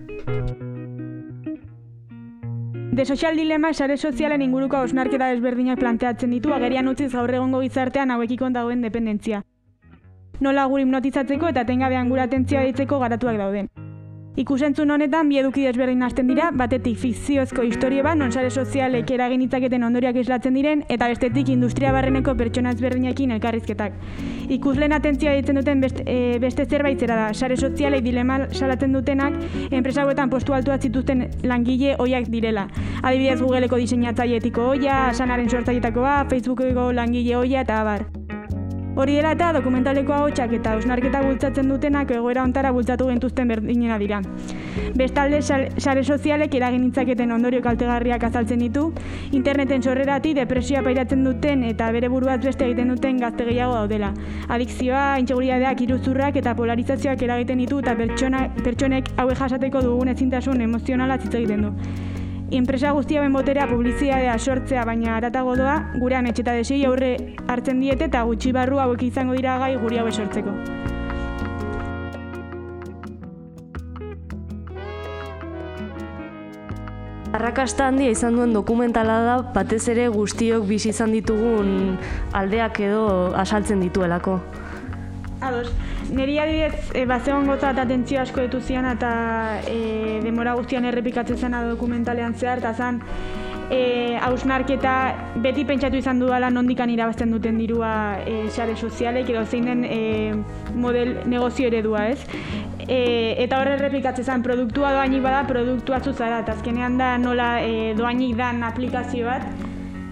De 2.95 3.03
Social 3.03 3.35
Dilemma 3.35 3.73
sare 3.73 3.97
sozialen 3.97 4.41
inguruko 4.41 4.79
osnarketa 4.79 5.27
desberdinak 5.27 5.81
planteatzen 5.81 6.31
ditu 6.31 6.53
agerian 6.55 6.87
utziz 6.87 7.09
gaur 7.11 7.33
egongo 7.39 7.59
gizartean 7.59 8.13
hauekiko 8.15 8.47
dagoen 8.55 8.85
dependentzia. 8.87 9.41
Nola 10.39 10.63
gure 10.71 10.85
hipnotizatzeko 10.85 11.49
eta 11.51 11.65
tengabean 11.67 12.07
gura 12.13 12.29
atentzioa 12.29 12.63
ditzeko 12.69 13.01
garatuak 13.03 13.41
dauden. 13.41 13.67
Ikusentzun 14.35 14.89
honetan 14.91 15.29
bi 15.31 15.37
eduki 15.39 15.61
desberdin 15.63 16.01
hasten 16.03 16.27
dira, 16.27 16.49
batetik 16.51 16.97
fikziozko 16.99 17.63
historie 17.63 18.01
bat 18.03 18.17
non 18.19 18.33
sare 18.35 18.49
sozialek 18.51 19.13
eragin 19.15 19.45
itzaketen 19.45 19.85
ondoriak 19.87 20.19
islatzen 20.19 20.57
diren 20.59 20.81
eta 20.91 21.07
bestetik 21.07 21.53
industria 21.53 21.93
barreneko 21.95 22.33
pertsona 22.35 22.73
ezberdinekin 22.75 23.31
elkarrizketak. 23.37 23.95
Ikusleen 24.57 24.91
atentzioa 24.97 25.37
ditzen 25.37 25.61
duten 25.61 25.85
beste, 25.85 26.03
e, 26.03 26.35
beste 26.43 26.65
zerbait 26.65 26.99
zera 26.99 27.15
da, 27.21 27.29
sare 27.33 27.55
sozialek 27.55 28.03
dilema 28.03 28.41
salatzen 28.51 28.91
dutenak 28.91 29.39
enpresa 29.71 30.03
hauetan 30.03 30.29
postu 30.29 30.57
altuak 30.57 30.83
zituzten 30.83 31.29
langile 31.47 31.95
hoiak 31.95 32.27
direla. 32.27 32.67
Adibidez 33.03 33.39
Googleeko 33.39 33.79
diseinatzaile 33.79 34.43
etiko 34.43 34.67
hoia, 34.73 35.13
sanaren 35.13 35.47
sortzaietakoa, 35.47 36.25
Facebookeko 36.35 36.91
langile 36.91 37.39
hoia 37.39 37.63
eta 37.63 37.79
abar. 37.85 38.25
Hori 38.95 39.15
dela 39.17 39.33
eta 39.35 39.49
dokumentaleko 39.51 40.13
ahotsak 40.15 40.53
eta 40.55 40.73
ausnarketa 40.77 41.19
bultzatzen 41.25 41.67
dutenak 41.67 42.11
egoera 42.15 42.45
ontara 42.47 42.69
bultzatu 42.71 43.09
gentuzten 43.09 43.49
berdinena 43.51 43.97
dira. 43.99 44.21
Bestalde, 44.95 45.41
sare 45.43 46.03
sozialek 46.03 46.55
eragin 46.55 46.85
itzaketen 46.87 47.33
ondorio 47.35 47.59
kaltegarriak 47.65 48.23
azaltzen 48.23 48.63
ditu, 48.63 48.85
interneten 49.35 49.83
sorrerati 49.83 50.33
depresioa 50.39 50.85
pairatzen 50.87 51.27
duten 51.27 51.67
eta 51.67 51.91
bere 51.91 52.07
buruaz 52.07 52.39
beste 52.45 52.69
egiten 52.69 52.95
duten 52.95 53.19
gazte 53.19 53.43
gehiago 53.51 53.75
daudela. 53.81 54.13
Adikzioa, 54.47 55.05
intxeguriadeak, 55.19 55.85
iruzurrak 55.89 56.39
eta 56.39 56.55
polarizazioak 56.55 57.27
eragiten 57.27 57.63
ditu 57.65 57.83
eta 57.83 57.97
pertsonek 57.99 59.11
haue 59.17 59.35
jasateko 59.35 59.83
dugun 59.89 60.15
ezintasun 60.15 60.61
emozionala 60.69 61.19
zitza 61.19 61.43
egiten 61.43 61.67
du. 61.67 61.75
Enpresa 62.55 62.91
guztia 62.95 63.19
ben 63.19 63.33
boterea 63.35 63.67
publizitatea 63.67 64.38
sortzea 64.39 64.85
baina 64.88 65.17
aratago 65.17 65.57
doa, 65.59 65.74
gure 66.00 66.15
ametxeta 66.15 66.53
desei 66.55 66.85
aurre 66.88 67.09
hartzen 67.51 67.81
diete 67.83 68.07
eta 68.07 68.21
gutxi 68.24 68.53
barru 68.55 68.79
hauek 68.79 69.03
izango 69.03 69.35
dira 69.35 69.57
gai 69.59 69.75
guri 69.81 70.00
hau 70.00 70.07
sortzeko. 70.12 70.53
Arrakasta 77.35 77.89
handia 77.91 78.15
izan 78.15 78.39
duen 78.39 78.53
dokumentala 78.55 79.19
da, 79.25 79.39
batez 79.51 79.83
ere 79.91 80.07
guztiok 80.07 80.63
bizi 80.69 80.93
izan 80.95 81.12
ditugun 81.12 81.97
aldeak 82.31 82.79
edo 82.88 83.07
asaltzen 83.35 83.83
dituelako. 83.83 84.39
Ados, 85.45 85.69
niri 86.09 86.39
adibidez, 86.41 86.89
e, 86.97 87.05
bazegon 87.05 87.45
gotza 87.45 87.69
eta 87.75 87.83
atentzio 87.85 88.17
asko 88.21 88.41
ditu 88.47 88.61
zian 88.65 88.87
eta 88.89 89.09
e, 89.69 90.19
demora 90.23 90.55
guztian 90.57 90.87
errepikatzen 90.89 91.37
zena 91.37 91.61
dokumentalean 91.67 92.33
zehar, 92.33 92.63
eta 92.63 92.73
zan, 92.73 93.01
e, 93.69 94.17
hausnarketa 94.21 94.95
beti 95.43 95.65
pentsatu 95.69 95.99
izan 96.01 96.19
dudala 96.19 96.49
nondikan 96.49 96.89
irabazten 96.89 97.31
duten 97.33 97.59
dirua 97.61 97.91
e, 98.25 98.49
sare 98.49 98.75
sozialek 98.75 99.29
edo 99.29 99.45
zein 99.45 99.69
den 99.69 99.85
e, 99.85 99.99
model 100.73 101.19
negozio 101.29 101.69
eredua, 101.69 102.07
ez? 102.09 102.25
E, 102.87 103.35
eta 103.45 103.61
horre 103.61 103.77
errepikatzen 103.77 104.25
zen, 104.25 104.43
produktua 104.45 104.93
doainik 104.97 105.23
bada, 105.25 105.45
produktua 105.49 106.01
zuzara, 106.01 106.41
eta 106.41 106.57
azkenean 106.57 106.97
da 107.01 107.15
nola 107.21 107.59
e, 107.61 107.93
doainik 107.97 108.35
dan 108.41 108.65
aplikazio 108.65 109.29
bat, 109.29 109.64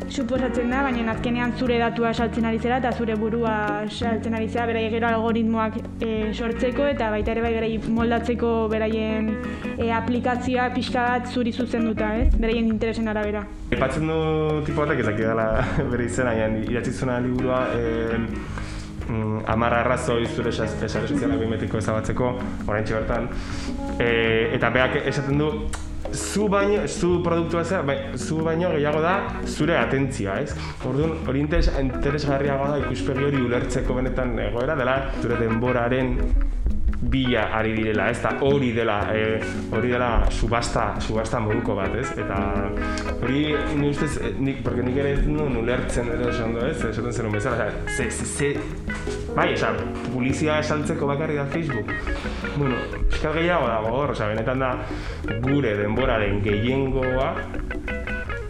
suposatzen 0.10 0.70
da, 0.72 0.82
baina 0.86 1.12
azkenean 1.14 1.54
zure 1.60 1.78
datua 1.82 2.14
saltzen 2.14 2.46
ari 2.46 2.60
zera 2.60 2.80
eta 2.82 2.92
zure 2.92 3.16
burua 3.20 3.56
saltzen 3.90 4.36
ari 4.38 4.48
zera, 4.50 4.66
berai 4.70 4.84
gero 4.94 5.08
algoritmoak 5.08 5.78
e, 6.02 6.10
sortzeko 6.34 6.88
eta 6.92 7.10
baita 7.14 7.34
ere 7.34 7.44
bai 7.46 7.54
berai 7.56 7.72
moldatzeko 7.98 8.52
beraien 8.72 9.30
e, 9.78 9.92
aplikazioa 9.92 10.70
pixka 10.76 11.06
bat 11.10 11.32
zuri 11.32 11.54
zuzenduta, 11.54 12.14
ez? 12.24 12.28
Beraien 12.36 12.68
interesen 12.72 13.08
arabera. 13.08 13.46
Epatzen 13.72 14.10
du 14.10 14.20
tipo 14.68 14.84
batek 14.84 15.06
ezak 15.06 15.22
dela 15.22 15.48
bere 15.94 16.10
izena, 16.10 16.36
idatzi 16.64 16.94
zuna 16.94 17.20
liburua 17.24 17.64
e, 17.78 18.20
mm, 19.08 19.46
amarra 19.54 19.82
arrazoi 19.86 20.28
zure 20.28 20.54
esare 20.54 21.08
sozialak 21.08 21.40
bimetiko 21.40 21.80
ezabatzeko, 21.80 22.36
orain 22.68 22.86
bertan. 22.92 23.32
E, 24.00 24.12
eta 24.58 24.70
beak 24.74 25.02
esaten 25.06 25.42
du, 25.42 25.50
zu 26.12 26.48
baino, 26.50 26.88
zu 26.88 27.22
produktu 27.24 27.60
ez 27.60 27.70
bai, 27.86 27.98
zu 28.18 28.44
baino 28.44 28.70
gehiago 28.72 29.02
da 29.02 29.16
zure 29.46 29.78
atentzia, 29.78 30.40
ez? 30.42 30.56
Orduan, 30.86 31.16
hori 31.28 31.40
interes, 31.40 31.70
interesgarriagoa 31.80 32.74
da 32.74 32.82
ikuspegi 32.86 33.30
hori 33.30 33.42
ulertzeko 33.42 33.94
benetan 33.94 34.38
egoera 34.40 34.76
dela 34.76 34.98
zure 35.22 35.40
denboraren 35.40 36.18
bila 37.02 37.48
ari 37.58 37.74
direla, 37.74 38.10
ez 38.10 38.22
da 38.22 38.38
hori 38.42 38.72
dela, 38.74 38.98
e, 39.14 39.40
hori 39.72 39.90
dela 39.92 40.26
subasta, 40.32 40.94
subasta 41.02 41.40
moduko 41.40 41.76
bat, 41.76 41.96
ez? 42.00 42.10
Eta 42.18 42.38
hori, 43.22 43.56
ni 43.80 43.90
ustez, 43.90 44.18
eh, 44.18 44.34
nik, 44.40 44.64
porque 44.64 44.84
nik 44.84 44.98
ere 44.98 45.14
ez 45.18 45.26
nuen 45.28 45.58
ulertzen 45.60 46.12
ere 46.14 46.30
esan 46.32 46.56
ez? 46.64 46.78
Esaten 46.90 47.14
zen 47.14 47.32
bezala, 47.32 47.70
ze, 47.88 48.10
ze, 48.12 48.26
ze, 48.26 48.54
bai, 49.36 49.54
esa, 49.54 49.74
pulizia 50.14 50.60
esaltzeko 50.60 51.08
bakarri 51.08 51.36
da 51.42 51.46
Facebook. 51.46 51.92
Bueno, 52.56 52.78
eskal 53.10 53.34
gehiago 53.40 53.68
dago 53.68 53.94
hor, 53.98 54.16
oza, 54.16 54.30
benetan 54.32 54.64
da 54.64 54.74
gure 55.44 55.76
denboraren 55.80 56.42
gehiengoa, 56.46 57.30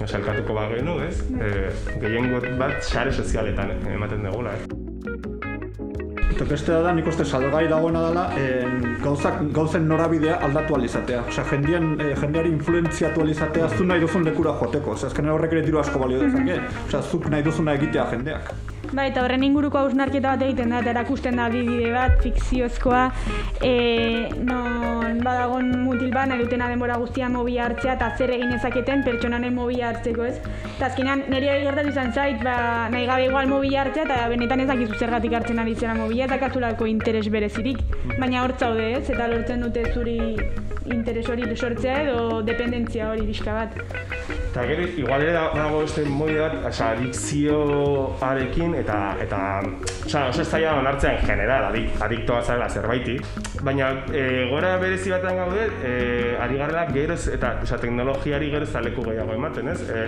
oza, 0.04 0.18
elkatuko 0.20 0.58
bagenu, 0.60 1.00
ez? 1.08 1.18
E, 1.40 2.00
gehiengo 2.04 2.44
bat 2.60 2.82
sare 2.84 3.14
sozialetan 3.14 3.78
ematen 3.94 4.30
dugula, 4.30 4.58
ez? 4.60 4.73
Eta 6.44 6.52
beste 6.52 6.78
da, 6.84 6.90
nik 6.92 7.06
uste 7.08 7.24
salgai 7.24 7.70
dagoena 7.72 8.02
dela, 8.04 8.24
en, 8.36 8.82
gauzak, 9.00 9.38
gauzen 9.56 9.86
norabidea 9.88 10.42
aldatu 10.44 10.76
alizatea. 10.76 11.22
Osea, 11.32 11.46
jendean, 11.54 11.94
e, 12.04 12.10
jendeari 12.20 12.52
influenziatu 12.52 13.24
alizatea, 13.24 13.72
zu 13.78 13.88
nahi 13.88 14.04
duzun 14.04 14.28
lekura 14.28 14.58
joteko. 14.60 14.98
Osea, 14.98 15.14
azkenean 15.14 15.38
horrek 15.38 15.56
ere 15.56 15.64
diru 15.70 15.80
asko 15.80 16.04
balio 16.04 16.20
dezake. 16.26 16.60
Osea, 16.90 17.02
zuk 17.02 17.32
nahi 17.32 17.48
duzuna 17.48 17.80
egitea 17.80 18.10
jendeak. 18.12 18.73
Bai, 18.94 19.08
eta 19.10 19.24
horren 19.26 19.42
inguruko 19.42 19.80
hausnarketa 19.80 20.36
bat 20.36 20.44
egiten 20.46 20.70
da, 20.70 20.80
eta 20.84 20.92
erakusten 20.92 21.40
da 21.40 21.48
bide 21.50 21.90
bat, 21.96 22.20
fikziozkoa, 22.22 23.08
e, 23.66 23.72
non 24.46 25.18
badagon 25.26 25.72
mutil 25.82 26.12
bat, 26.14 26.28
nahi 26.30 26.44
dutena 26.44 26.68
denbora 26.70 27.00
guztian 27.02 27.34
mobi 27.34 27.58
hartzea, 27.58 27.96
eta 27.98 28.12
zer 28.20 28.36
egin 28.36 28.54
ezaketen 28.54 29.02
pertsonanen 29.08 29.56
mobi 29.58 29.82
hartzeko, 29.82 30.28
ez? 30.30 30.38
Eta 30.76 30.92
azkenean, 30.92 31.26
nire 31.34 31.58
gertatu 31.66 31.96
izan 31.96 32.14
zait, 32.14 32.38
ba, 32.46 32.56
nahi 32.94 33.10
gabe 33.10 33.26
igual 33.32 33.50
mobi 33.50 33.74
hartzea, 33.82 34.06
eta 34.06 34.30
benetan 34.30 34.62
ezakizu 34.68 35.02
zergatik 35.02 35.34
hartzen 35.40 35.66
ari 35.66 35.74
zera 35.74 35.98
mobila, 35.98 36.30
eta 36.30 36.38
kazulako 36.46 36.92
interes 36.94 37.26
berezirik. 37.34 37.82
Baina 38.20 38.46
hor 38.46 38.54
zaude, 38.60 38.92
ez? 39.00 39.08
Eta 39.10 39.32
lortzen 39.34 39.66
dute 39.66 39.90
zuri 39.90 40.20
interes 40.94 41.28
hori 41.34 41.50
sortzea 41.56 42.02
edo 42.06 42.42
dependentzia 42.46 43.10
hori 43.10 43.26
bizka 43.34 43.58
bat. 43.64 44.43
Eta 44.54 44.68
gero, 44.70 44.84
igual 44.86 45.24
ere 45.24 45.32
dago 45.34 45.80
beste 45.82 46.04
moi 46.06 46.36
bat, 46.38 46.60
oza, 46.70 46.92
adikzioarekin 46.94 48.76
eta, 48.84 48.98
eta 49.24 49.40
oza, 50.06 50.28
oso 50.30 50.44
ez 50.44 50.46
zaila 50.46 50.76
onartzean 50.78 51.18
general, 51.26 51.72
adik, 51.72 51.96
adiktoa 52.06 52.44
zarela 52.44 52.68
zerbaiti. 52.70 53.16
Baina 53.66 53.88
e, 54.14 54.46
gora 54.52 54.76
berezi 54.78 55.10
batean 55.10 55.40
gaude, 55.42 55.66
e, 55.82 55.94
ari 56.38 56.62
garela 56.62 56.86
gero 56.94 57.18
eta 57.18 57.56
oza, 57.64 57.80
teknologiari 57.82 58.52
gero 58.54 58.68
zaleku 58.70 59.08
gehiago 59.10 59.34
ematen, 59.34 59.74
ez? 59.74 59.80
E, 59.90 60.06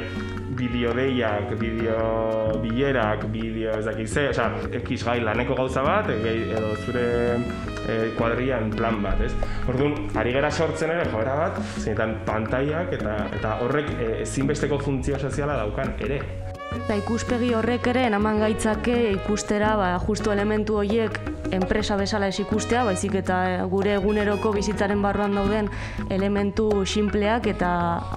bideo 0.62 0.94
deiak, 0.94 1.56
bideo 1.58 2.60
bilerak, 2.62 3.26
bideo 3.34 3.80
ez 3.80 3.88
dakit 3.90 4.14
ze, 4.14 4.28
oza, 4.30 4.52
ekiz 4.78 5.02
gai 5.10 5.24
laneko 5.26 5.58
gauza 5.58 5.82
bat, 5.90 6.14
edo 6.14 6.76
zure 6.86 7.10
e, 7.88 8.12
kuadrian 8.18 8.72
plan 8.76 9.02
bat, 9.04 9.22
ez? 9.22 9.32
Orduan, 9.70 9.96
ari 10.18 10.34
gara 10.36 10.52
sortzen 10.52 10.94
ere 10.96 11.08
joera 11.12 11.36
bat, 11.40 11.62
zeinetan 11.82 12.18
pantaiak 12.28 12.94
eta 13.00 13.16
eta 13.38 13.56
horrek 13.66 13.92
e, 13.98 14.10
ezinbesteko 14.26 14.80
funtzio 14.82 15.20
soziala 15.20 15.58
daukan 15.62 15.96
ere. 16.06 16.22
Eta 16.76 16.98
ikuspegi 17.00 17.54
horrek 17.56 17.88
ere 17.94 18.08
enaman 18.10 18.42
gaitzake 18.44 18.96
ikustera, 19.14 19.76
ba, 19.80 19.94
justu 20.04 20.34
elementu 20.34 20.82
horiek 20.82 21.20
enpresa 21.52 21.96
bezala 21.96 22.28
ez 22.28 22.40
ikustea, 22.40 22.84
baizik 22.88 23.16
eta 23.22 23.66
gure 23.70 23.96
eguneroko 23.96 24.52
bizitzaren 24.56 25.02
barruan 25.02 25.36
dauden 25.36 25.70
elementu 26.10 26.70
sinpleak 26.86 27.48
eta 27.52 27.70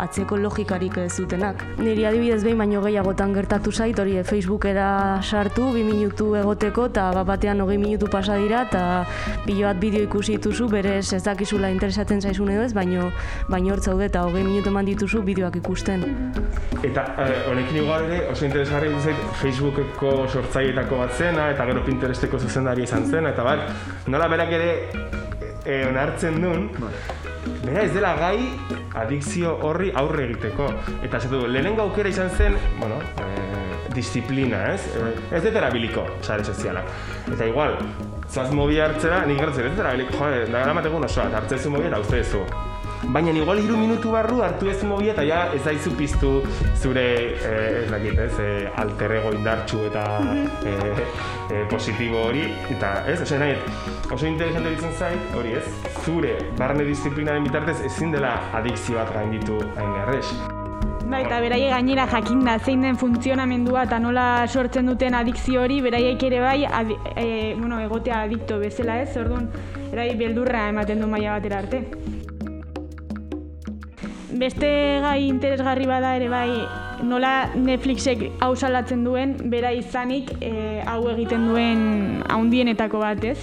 atzeko 0.05 0.39
logikarik 0.41 0.99
ez 1.05 1.13
dutenak. 1.17 1.65
Niri 1.79 2.07
adibidez 2.09 2.43
behin 2.45 2.59
baino 2.59 2.83
gehiagotan 2.85 3.35
gertatu 3.37 3.73
zait, 3.73 3.99
hori 3.99 4.19
Facebookera 4.25 5.21
sartu, 5.23 5.73
bi 5.75 5.85
minutu 5.87 6.35
egoteko, 6.39 6.89
eta 6.93 7.11
bat 7.17 7.27
batean 7.27 7.61
hogei 7.61 7.79
minutu 7.79 8.09
pasa 8.11 8.37
dira, 8.41 8.65
eta 8.69 9.05
bilo 9.47 9.67
bat 9.69 9.81
bideo 9.81 10.07
ikusi 10.07 10.39
dituzu, 10.39 10.69
berez 10.73 11.13
ez 11.13 11.23
dakizula 11.25 11.71
interesatzen 11.75 12.21
zaizun 12.21 12.53
edo 12.55 12.65
ez, 12.65 12.73
baino, 12.75 13.11
baino 13.49 13.75
hor 13.75 13.83
zaude 13.83 14.09
eta 14.09 14.25
hogei 14.27 14.45
minutu 14.45 14.73
eman 14.73 14.89
dituzu 14.89 15.23
bideoak 15.27 15.61
ikusten. 15.61 16.05
Eta 16.83 17.05
eh, 17.25 17.43
honekin 17.51 17.83
igual 17.83 18.07
ere, 18.07 18.21
oso 18.33 18.47
interesgarri 18.47 18.93
zait 19.03 19.23
Facebookeko 19.41 20.13
sortzaietako 20.29 21.01
bat 21.03 21.15
zena, 21.17 21.49
eta 21.55 21.67
gero 21.69 21.83
Pinteresteko 21.87 22.39
zuzendari 22.39 22.85
izan 22.87 23.07
zen, 23.07 23.18
eta 23.27 23.43
bat, 23.43 23.67
nola 24.07 24.29
berak 24.29 24.53
ere 24.53 24.71
e, 25.65 25.85
onartzen 25.89 26.41
duen, 26.43 26.69
bera 27.65 27.83
ez 27.83 27.93
dela 27.95 28.15
gai 28.19 28.39
adikzio 29.03 29.57
horri 29.67 29.91
aurre 29.97 30.29
egiteko. 30.29 30.69
Eta 31.03 31.21
zatu, 31.21 31.45
lehenengo 31.49 31.89
aukera 31.89 32.13
izan 32.13 32.31
zen, 32.31 32.57
bueno, 32.79 33.01
e, 33.25 33.91
disiplina, 33.95 34.65
ez? 34.75 34.87
E, 34.95 35.13
ez 35.37 35.43
dut 35.45 35.59
erabiliko, 35.59 36.07
sare 36.23 36.45
sozialak. 36.45 36.89
Eta 37.35 37.51
igual, 37.51 37.79
zaz 38.29 38.51
mobi 38.55 38.81
hartzera, 38.81 39.25
nik 39.27 39.41
gertzen, 39.43 39.69
ez 39.69 39.77
dut 39.77 39.85
erabiliko, 39.85 40.19
jo, 40.19 40.49
da 40.49 40.65
gara 40.65 40.75
mategun 40.81 41.09
osoa, 41.09 41.31
hartzen 41.43 41.63
zu 41.63 41.75
mobi 41.75 41.91
eta 41.91 42.03
uste 42.05 42.25
Baina 43.07 43.31
igual 43.31 43.61
hiru 43.63 43.77
minutu 43.79 44.11
barru 44.11 44.43
hartu 44.43 44.69
ez 44.69 44.83
mobia 44.83 45.13
eta 45.13 45.23
ja 45.23 45.39
ez 45.55 45.63
daizu 45.65 45.93
piztu 45.97 46.43
zure 46.75 47.05
eh, 47.39 47.85
ez 47.85 47.91
dakit, 47.91 48.19
ez, 48.19 48.33
eh, 48.43 48.81
alter 48.83 49.15
ego 49.21 49.33
indartxu 49.37 49.85
eta 49.87 50.03
eh, 50.67 51.07
eh, 51.53 51.65
positibo 51.71 52.25
hori. 52.27 52.43
Eta 52.75 53.05
ez, 53.07 53.21
oso 53.23 53.39
nahi, 53.39 53.55
oso 54.11 54.27
interesante 54.27 54.75
ditzen 54.75 54.93
zait, 54.99 55.33
hori 55.39 55.55
ez, 55.61 55.65
zure 56.05 56.35
barne 56.59 56.85
disiplinaren 56.85 57.47
bitartez 57.47 57.79
ezin 57.87 58.13
dela 58.13 58.35
adikzio 58.59 58.99
bat 58.99 59.15
gainditu 59.15 59.63
hain 59.77 59.95
garrez. 60.01 60.27
Bai, 61.09 61.23
eta 61.23 61.39
beraie 61.41 61.71
gainera 61.71 62.05
jakinda 62.11 62.59
zein 62.59 62.83
den 62.85 62.99
funtzionamendua 63.01 63.87
eta 63.89 63.97
nola 64.03 64.45
sortzen 64.47 64.91
duten 64.91 65.17
adikzio 65.17 65.63
hori, 65.63 65.81
beraiek 65.81 66.29
ere 66.29 66.43
bai, 66.45 66.59
adi, 66.67 66.99
e, 67.15 67.55
bueno, 67.57 67.81
egotea 67.81 68.27
adikto 68.27 68.59
bezala 68.61 69.01
ez, 69.01 69.15
orduan, 69.17 69.49
erai 69.89 70.11
beldurra 70.21 70.69
ematen 70.69 71.01
du 71.01 71.09
maila 71.09 71.39
batera 71.39 71.63
arte 71.65 71.87
beste 74.31 74.69
gai 75.03 75.29
interesgarri 75.29 75.87
bada 75.87 76.15
ere 76.17 76.29
bai 76.29 76.51
nola 77.03 77.51
Netflixek 77.55 78.25
hau 78.45 78.55
salatzen 78.57 79.05
duen, 79.05 79.37
bera 79.51 79.73
izanik 79.73 80.33
e, 80.41 80.83
hau 80.87 81.09
egiten 81.13 81.47
duen 81.49 82.23
haundienetako 82.29 83.01
bat, 83.03 83.25
ez? 83.25 83.39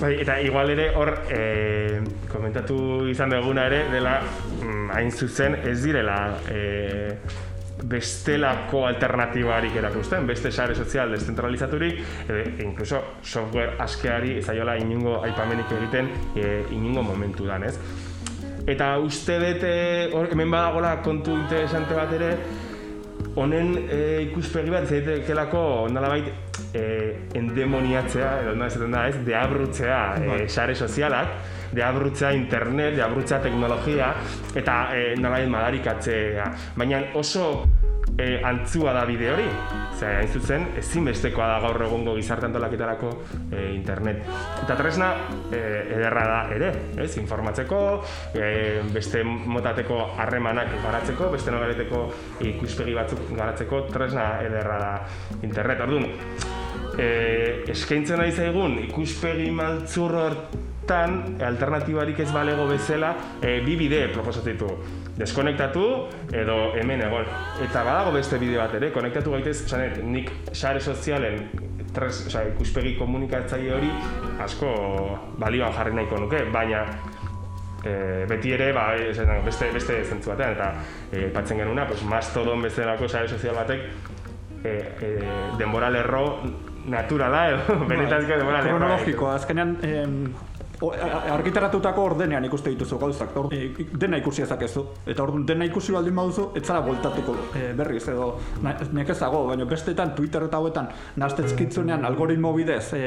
Bai, 0.00 0.14
eta 0.22 0.38
igual 0.40 0.70
ere 0.72 0.90
hor 0.96 1.12
e, 1.28 2.00
komentatu 2.30 3.08
izan 3.10 3.34
duguna 3.34 3.66
ere 3.68 3.84
dela 3.92 4.20
mm, 4.22 4.90
hain 4.96 5.10
zuzen 5.10 5.58
ez 5.66 5.80
direla 5.82 6.18
e, 6.48 6.60
bestelako 7.90 8.84
alternatibarik 8.86 9.76
erakusten, 9.80 10.26
beste 10.28 10.52
sare 10.52 10.74
sozial 10.74 11.12
descentralizaturik, 11.16 12.00
e, 12.28 12.44
incluso 12.64 13.00
software 13.22 13.76
askeari 13.80 14.36
ezaiola 14.38 14.76
inungo 14.78 15.18
aipamenik 15.24 15.72
egiten 15.80 16.12
e, 16.36 16.46
inungo 16.76 17.02
momentu 17.02 17.48
dan, 17.48 17.64
ez? 17.64 17.76
Eta 18.68 18.98
uste 19.00 19.38
dut 19.40 19.64
hemen 20.32 20.50
badagola 20.50 20.96
kontu 21.04 21.36
interesante 21.38 21.96
bat 21.96 22.12
ere, 22.12 22.34
honen 23.38 23.74
e, 23.86 24.00
ikuspegi 24.28 24.72
bat, 24.72 24.86
zaitekelako 24.88 25.60
ondala 25.86 26.10
bait 26.12 26.74
e, 26.74 26.84
endemoniatzea, 27.38 28.30
edo 28.42 28.54
da 28.58 28.68
esaten 28.70 28.96
da 28.96 29.06
ez, 29.08 29.16
deabrutzea 29.26 30.00
e, 30.18 30.40
sare 30.48 30.74
sozialak, 30.74 31.36
deabrutza 31.76 32.32
internet, 32.34 32.96
deabrutza 32.98 33.40
teknologia, 33.44 34.12
eta 34.54 34.80
e, 34.96 35.04
nolait 35.20 35.48
madarikatzea. 35.50 36.50
Baina 36.76 37.04
oso 37.20 37.50
e, 38.20 38.40
antzua 38.44 38.92
da 38.92 39.04
bide 39.08 39.30
hori. 39.32 39.46
Zer, 39.96 40.20
hain 40.20 40.28
zuzen, 40.32 40.66
ezinbestekoa 40.80 41.46
da 41.54 41.58
gaur 41.64 41.82
egungo 41.86 42.14
gizarte 42.18 42.48
antolaketarako 42.48 43.10
e, 43.48 43.64
internet. 43.74 44.22
Eta 44.64 44.76
tresna 44.78 45.10
e, 45.48 45.60
ederra 45.96 46.26
da 46.28 46.38
ere, 46.56 46.70
ez? 47.00 47.10
Informatzeko, 47.20 47.80
e, 48.34 48.46
beste 48.92 49.24
motateko 49.24 50.02
harremanak 50.20 50.76
garatzeko, 50.84 51.32
beste 51.34 51.52
nogareteko 51.54 52.06
ikuspegi 52.52 52.96
batzuk 52.96 53.26
garatzeko, 53.32 53.84
tresna 53.92 54.30
ederra 54.46 54.80
da 54.84 54.94
internet. 55.42 55.84
Orduan, 55.88 56.08
e, 57.00 57.10
eskaintzen 57.72 58.20
nahi 58.20 58.32
zaigun 58.32 58.78
ikuspegi 58.86 59.50
maltzur 59.54 60.16
hortan 60.24 61.20
alternatibarik 61.46 62.20
ez 62.24 62.30
balego 62.34 62.66
bezala 62.70 63.14
e, 63.40 63.60
bi 63.64 63.76
bide 63.80 64.06
proposatu 64.14 64.74
deskonektatu 65.20 65.86
edo 66.32 66.58
hemen 66.80 67.04
egon. 67.06 67.28
Eta 67.64 67.84
badago 67.84 68.14
beste 68.16 68.38
bideo 68.40 68.62
bat 68.62 68.74
ere, 68.78 68.90
konektatu 68.94 69.34
gaitez, 69.36 69.58
esanet, 69.66 70.00
nik 70.04 70.32
sare 70.52 70.80
sozialen 70.80 71.44
tres, 71.94 72.24
oza, 72.30 72.44
ikuspegi 72.52 72.94
komunikatzaile 72.98 73.72
hori 73.76 73.90
asko 74.42 74.70
balioan 75.42 75.74
jarri 75.76 75.96
nahiko 75.96 76.20
nuke, 76.22 76.44
baina 76.54 76.84
e, 77.84 77.94
beti 78.30 78.54
ere 78.56 78.70
ba, 78.76 78.90
esan, 79.10 79.32
beste, 79.46 79.70
beste 79.74 80.00
zentzu 80.04 80.32
batean, 80.32 80.56
eta 80.56 80.70
e, 81.10 81.28
patzen 81.34 81.62
genuna, 81.62 81.86
pues, 81.90 82.04
mastodon 82.06 82.62
bezalako 82.66 83.08
sare 83.08 83.28
sozial 83.28 83.58
batek 83.60 83.86
e, 84.64 84.70
e, 84.70 85.14
denbora 85.58 85.90
lerro 85.90 86.24
naturala 86.90 87.48
edo 87.50 87.80
bai. 87.82 87.90
benetazko 87.96 88.38
denbora 88.38 88.62
lerro. 88.62 88.78
Kronologikoa, 88.78 89.34
azkenean 89.40 89.76
argitaratutako 90.80 92.04
ordenean 92.12 92.44
ikuste 92.44 92.70
dituzu 92.72 92.98
gauzak, 92.98 93.36
or, 93.36 93.48
e, 93.52 93.70
dena 94.00 94.18
ikusi 94.20 94.42
ezakezu. 94.46 94.84
Eta 95.06 95.22
orduan 95.22 95.44
dena 95.46 95.66
ikusi 95.68 95.92
baldin 95.92 96.16
baduzu, 96.16 96.46
ez 96.56 96.64
zara 96.64 96.80
voltatuko 96.84 97.34
e, 97.56 97.72
berriz 97.76 98.06
edo 98.08 98.30
nekezago, 98.96 99.44
baina 99.50 99.66
bestetan 99.68 100.14
Twitter 100.16 100.46
eta 100.48 100.60
hauetan 100.60 100.88
naztetzkitzunean 101.20 102.04
algoritmo 102.08 102.52
bidez 102.56 102.94
e, 102.96 103.02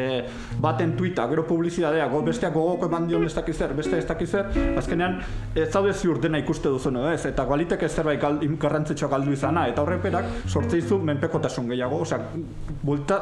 baten 0.62 0.96
tweeta, 0.98 1.26
gero 1.32 1.48
publizidadea, 1.50 2.08
go, 2.12 2.22
besteak 2.26 2.54
gogoko 2.54 2.92
eman 2.92 3.08
dion 3.10 3.26
ez 3.26 3.34
dakizer, 3.34 3.74
beste 3.74 3.98
ez 3.98 4.06
dakizer, 4.10 4.54
azkenean 4.78 5.20
ez 5.56 5.70
zaude 5.72 5.94
ziur 5.94 6.22
dena 6.22 6.42
ikuste 6.44 6.70
duzu 6.70 6.94
no, 6.94 7.08
ez, 7.10 7.24
eta 7.30 7.48
galitek 7.50 7.88
ez 7.88 7.92
zerbait 7.94 8.22
gal, 8.22 8.40
garrantzitsua 8.62 9.10
galdu 9.16 9.34
izana, 9.34 9.66
eta 9.72 9.82
horreperak 9.82 10.30
sortzeizu 10.48 11.02
menpekotasun 11.02 11.74
gehiago, 11.74 12.04
osea, 12.06 12.22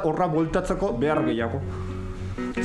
horra 0.04 0.28
voltatzeko 0.36 0.96
behar 1.00 1.26
gehiago. 1.30 1.64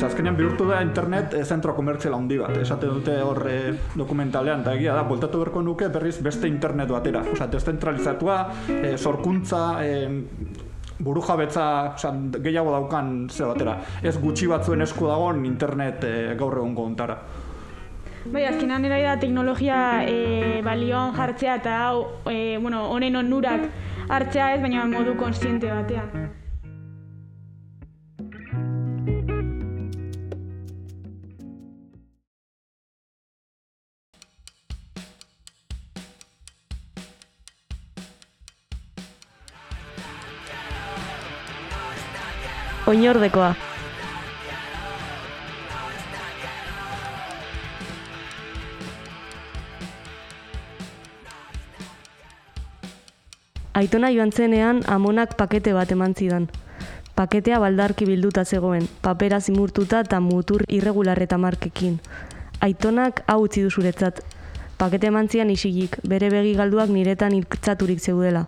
Azkenean 0.06 0.36
bihurtu 0.36 0.66
da 0.68 0.80
internet 0.84 1.34
e, 1.34 1.44
zentro 1.44 1.74
komertzial 1.74 2.14
handi 2.14 2.38
bat. 2.38 2.56
Esate 2.60 2.86
dute 2.86 3.16
horre 3.22 3.54
eh, 3.56 3.72
dokumentalean, 3.98 4.62
eta 4.62 4.74
egia 4.78 4.94
da, 4.94 5.02
voltatu 5.08 5.40
berko 5.42 5.62
nuke 5.64 5.88
berriz 5.92 6.16
beste 6.22 6.48
internet 6.48 6.92
batera. 6.92 7.24
Osa, 7.32 7.48
descentralizatua, 7.50 8.38
e, 8.68 8.94
sorkuntza, 8.96 9.62
e, 9.82 10.06
buru 10.98 11.20
jabetza 11.20 11.96
gehiago 12.38 12.70
daukan 12.72 13.28
ze 13.30 13.44
batera. 13.44 13.76
Ez 14.02 14.16
gutxi 14.20 14.46
batzuen 14.46 14.80
esku 14.86 15.10
dagoen 15.10 15.44
internet 15.44 16.04
e, 16.04 16.14
gaur 16.38 16.56
egun 16.62 16.74
gontara. 16.74 17.18
Bai, 18.26 18.46
azkenan 18.46 18.84
erai 18.84 19.02
da 19.04 19.18
teknologia 19.22 20.02
e, 20.02 20.62
balioan 20.64 21.14
jartzea 21.14 21.60
eta 21.60 21.76
e, 22.30 22.56
bueno, 22.58 22.88
honen 22.90 23.22
onurak 23.22 23.68
hartzea 24.08 24.54
ez, 24.54 24.60
baina 24.62 24.86
modu 24.90 25.14
konstiente 25.20 25.70
batean. 25.70 26.45
Oinordekoa. 42.86 43.54
Aitona 53.76 54.08
joan 54.10 54.32
zenean 54.32 54.80
amonak 54.86 55.34
pakete 55.36 55.74
bat 55.76 55.90
eman 55.92 56.14
zidan. 56.14 56.46
Paketea 57.16 57.58
baldarki 57.60 58.06
bilduta 58.06 58.44
zegoen, 58.44 58.86
papera 59.02 59.40
zimurtuta 59.40 60.00
eta 60.04 60.20
mutur 60.20 60.64
irregular 60.68 61.20
eta 61.22 61.36
markekin. 61.38 61.98
Aitonak 62.60 63.22
hau 63.26 63.42
utzi 63.44 63.62
du 63.64 63.70
zuretzat. 63.70 64.22
Pakete 64.76 65.08
eman 65.08 65.28
zian 65.32 65.48
isilik, 65.48 65.94
bere 66.04 66.28
begi 66.28 66.52
galduak 66.58 66.90
niretan 66.92 67.32
iltzaturik 67.32 68.00
zeudela. 68.00 68.42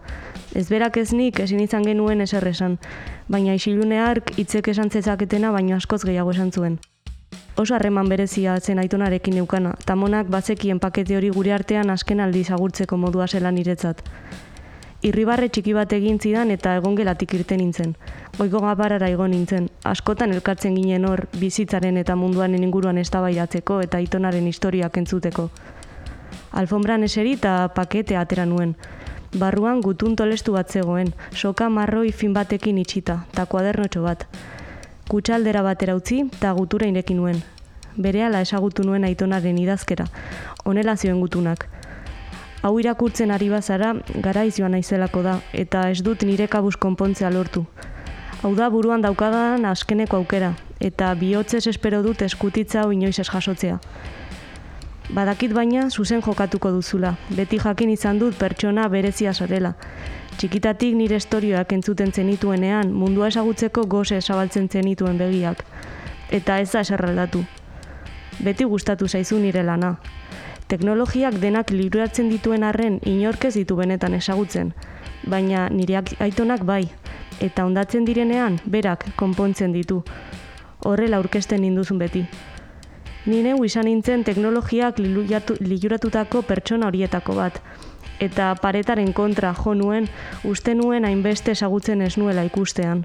Ez 0.55 0.67
berak 0.69 0.99
ez 1.01 1.13
nik 1.17 1.41
ezin 1.41 1.61
izan 1.65 1.87
genuen 1.89 2.21
eserresan, 2.21 2.77
baina 3.29 3.55
isilune 3.57 3.97
hark 4.05 4.35
hitzek 4.37 4.69
esan 4.69 4.91
zezaketena 4.91 5.53
baino 5.55 5.77
askoz 5.77 6.03
gehiago 6.05 6.35
esan 6.37 6.53
zuen. 6.53 6.77
Oso 7.57 7.75
harreman 7.75 8.09
berezia 8.13 8.59
zen 8.61 8.79
aitonarekin 8.79 9.35
neukana, 9.35 9.73
tamonak 9.85 10.29
bazekien 10.31 10.79
pakete 10.79 11.17
hori 11.17 11.31
gure 11.35 11.53
artean 11.57 11.91
asken 11.91 12.21
aldi 12.21 12.45
zagurtzeko 12.45 12.97
modua 12.97 13.27
zela 13.27 13.51
niretzat. 13.51 14.05
Irribarre 15.09 15.49
txiki 15.49 15.73
bat 15.75 15.93
egin 15.95 16.21
zidan 16.21 16.51
eta 16.51 16.77
egongelatik 16.77 17.35
irten 17.39 17.61
nintzen. 17.63 17.97
Oiko 18.39 18.61
gabarara 18.65 19.09
egon 19.09 19.31
nintzen, 19.31 19.69
askotan 19.87 20.33
elkartzen 20.35 20.75
ginen 20.75 21.09
hor 21.09 21.25
bizitzaren 21.39 21.97
eta 21.97 22.17
munduaren 22.19 22.63
inguruan 22.63 22.99
eztabaidatzeko 22.99 23.81
eta 23.89 23.99
aitonaren 24.03 24.47
historiak 24.51 24.99
entzuteko. 24.99 25.49
Alfombran 26.53 27.03
eseri 27.03 27.35
eta 27.37 27.69
pakete 27.75 28.17
atera 28.17 28.47
nuen, 28.47 28.77
Barruan 29.37 29.83
gutun 29.85 30.15
tolestu 30.17 30.55
bat 30.55 30.71
zegoen, 30.73 31.11
soka 31.37 31.69
marroi 31.69 32.13
fin 32.17 32.33
batekin 32.33 32.79
itxita, 32.81 33.27
eta 33.33 33.45
kuadernotxo 33.45 34.01
bat. 34.01 34.25
Kutsaldera 35.09 35.61
batera 35.63 35.97
utzi, 35.99 36.23
eta 36.25 36.53
gutura 36.57 36.89
inekin 36.89 37.21
nuen. 37.21 37.43
Berehala 37.97 38.41
esagutu 38.41 38.87
nuen 38.89 39.05
aitonaren 39.05 39.59
idazkera, 39.61 40.07
onela 40.65 40.97
zioen 40.97 41.21
gutunak. 41.21 41.67
Hau 42.63 42.73
irakurtzen 42.81 43.31
ari 43.31 43.51
bazara, 43.53 43.93
gara 44.25 44.47
izioan 44.49 44.73
naizelako 44.73 45.23
da, 45.23 45.39
eta 45.53 45.91
ez 45.91 46.01
dut 46.03 46.25
nire 46.25 46.49
kabuz 46.49 46.77
konpontzea 46.77 47.29
lortu. 47.31 47.67
Hau 48.43 48.55
da 48.57 48.71
buruan 48.71 49.05
daukadan 49.05 49.67
askeneko 49.69 50.23
aukera, 50.23 50.55
eta 50.81 51.13
bihotzez 51.15 51.67
espero 51.67 52.01
dut 52.03 52.23
eskutitza 52.23 52.87
hau 52.87 52.93
inoiz 52.97 53.19
ez 53.19 53.29
jasotzea. 53.29 53.77
Badakit 55.09 55.55
baina 55.57 55.87
zuzen 55.89 56.21
jokatuko 56.21 56.69
duzula, 56.71 57.15
beti 57.33 57.57
jakin 57.63 57.89
izan 57.91 58.19
dut 58.21 58.35
pertsona 58.37 58.89
berezia 58.93 59.33
zarela. 59.33 59.71
Txikitatik 60.37 60.93
nire 60.95 61.17
estorioak 61.17 61.73
entzuten 61.73 62.13
zenituenean, 62.13 62.93
mundua 62.93 63.31
esagutzeko 63.33 63.87
goze 63.89 64.19
esabaltzen 64.21 64.69
zenituen 64.69 65.17
begiak. 65.19 65.63
Eta 66.31 66.59
ez 66.61 66.69
da 66.75 66.83
eserraldatu. 66.85 67.41
Beti 68.45 68.69
gustatu 68.69 69.09
zaizu 69.09 69.39
nire 69.41 69.63
lana. 69.65 69.95
Teknologiak 70.69 71.41
denak 71.41 71.73
liburatzen 71.73 72.29
dituen 72.29 72.63
arren 72.63 73.01
inorkez 73.09 73.55
ditu 73.55 73.81
benetan 73.81 74.15
esagutzen. 74.15 74.75
Baina 75.25 75.71
nire 75.73 76.03
aitonak 76.21 76.69
bai, 76.69 76.85
eta 77.41 77.65
ondatzen 77.65 78.05
direnean 78.05 78.61
berak 78.67 79.09
konpontzen 79.17 79.73
ditu. 79.73 80.03
Horrela 80.85 81.17
aurkesten 81.17 81.65
induzun 81.65 81.99
beti. 81.99 82.27
Nine 83.29 83.53
izan 83.61 83.85
nintzen 83.85 84.23
teknologiak 84.25 84.97
liluratutako 84.99 86.41
pertsona 86.49 86.87
horietako 86.89 87.35
bat. 87.37 87.59
Eta 88.25 88.55
paretaren 88.63 89.13
kontra 89.13 89.51
jo 89.59 89.75
nuen, 89.77 90.07
uste 90.49 90.73
nuen 90.75 91.05
hainbeste 91.05 91.53
esagutzen 91.53 92.01
ez 92.03 92.17
nuela 92.17 92.45
ikustean. 92.49 93.03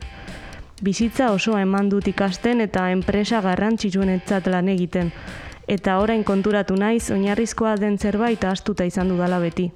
Bizitza 0.82 1.28
osoa 1.36 1.60
eman 1.66 1.90
dut 1.92 2.08
ikasten 2.08 2.64
eta 2.64 2.86
enpresa 2.92 3.42
garrantzitsuen 3.42 4.14
etzat 4.14 4.48
lan 4.48 4.70
egiten. 4.72 5.12
Eta 5.68 5.98
orain 6.00 6.24
konturatu 6.24 6.80
naiz, 6.80 7.12
oinarrizkoa 7.12 7.76
den 7.84 8.00
zerbait 8.00 8.48
astuta 8.48 8.88
izan 8.88 9.12
dudala 9.12 9.42
beti. 9.44 9.70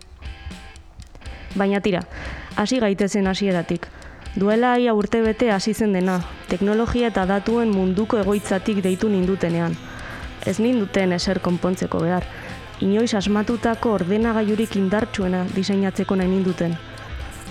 Baina 1.56 1.84
tira, 1.84 2.06
hasi 2.56 2.80
gaitezen 2.80 3.28
hasieratik. 3.28 3.92
Duela 4.40 4.78
ia 4.80 4.96
urte 4.96 5.22
bete 5.22 5.52
hasi 5.52 5.74
zen 5.74 5.94
dena, 6.00 6.22
teknologia 6.48 7.12
eta 7.12 7.26
datuen 7.26 7.76
munduko 7.76 8.24
egoitzatik 8.24 8.84
deitu 8.84 9.12
nindutenean 9.12 9.76
ez 10.48 10.60
ninduten 10.64 11.14
eser 11.14 11.42
konpontzeko 11.44 12.00
behar. 12.04 12.26
Inoiz 12.86 13.14
asmatutako 13.18 13.96
ordenagailurik 14.00 14.76
indartsuena 14.80 15.44
diseinatzeko 15.56 16.16
nahi 16.16 16.30
ninduten. 16.32 16.78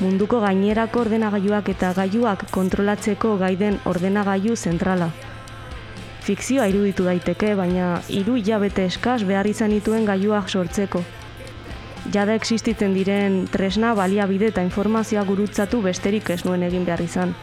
Munduko 0.00 0.40
gainerako 0.42 1.02
ordenagailuak 1.06 1.70
eta 1.72 1.92
gailuak 1.96 2.44
kontrolatzeko 2.54 3.36
gaiden 3.40 3.78
ordenagailu 3.92 4.56
zentrala. 4.56 5.10
Fikzioa 6.26 6.66
iruditu 6.72 7.06
daiteke, 7.06 7.54
baina 7.54 8.00
hiru 8.10 8.34
hilabete 8.36 8.84
eskaz 8.90 9.22
behar 9.24 9.46
izan 9.46 9.74
dituen 9.76 10.04
gailuak 10.08 10.50
sortzeko. 10.50 11.02
Jada 12.12 12.34
existitzen 12.38 12.94
diren 12.94 13.40
tresna 13.50 13.94
baliabide 13.98 14.52
eta 14.52 14.62
informazioa 14.66 15.24
gurutzatu 15.26 15.82
besterik 15.82 16.30
ez 16.30 16.44
nuen 16.44 16.62
egin 16.66 16.84
behar 16.86 17.02
izan. 17.02 17.34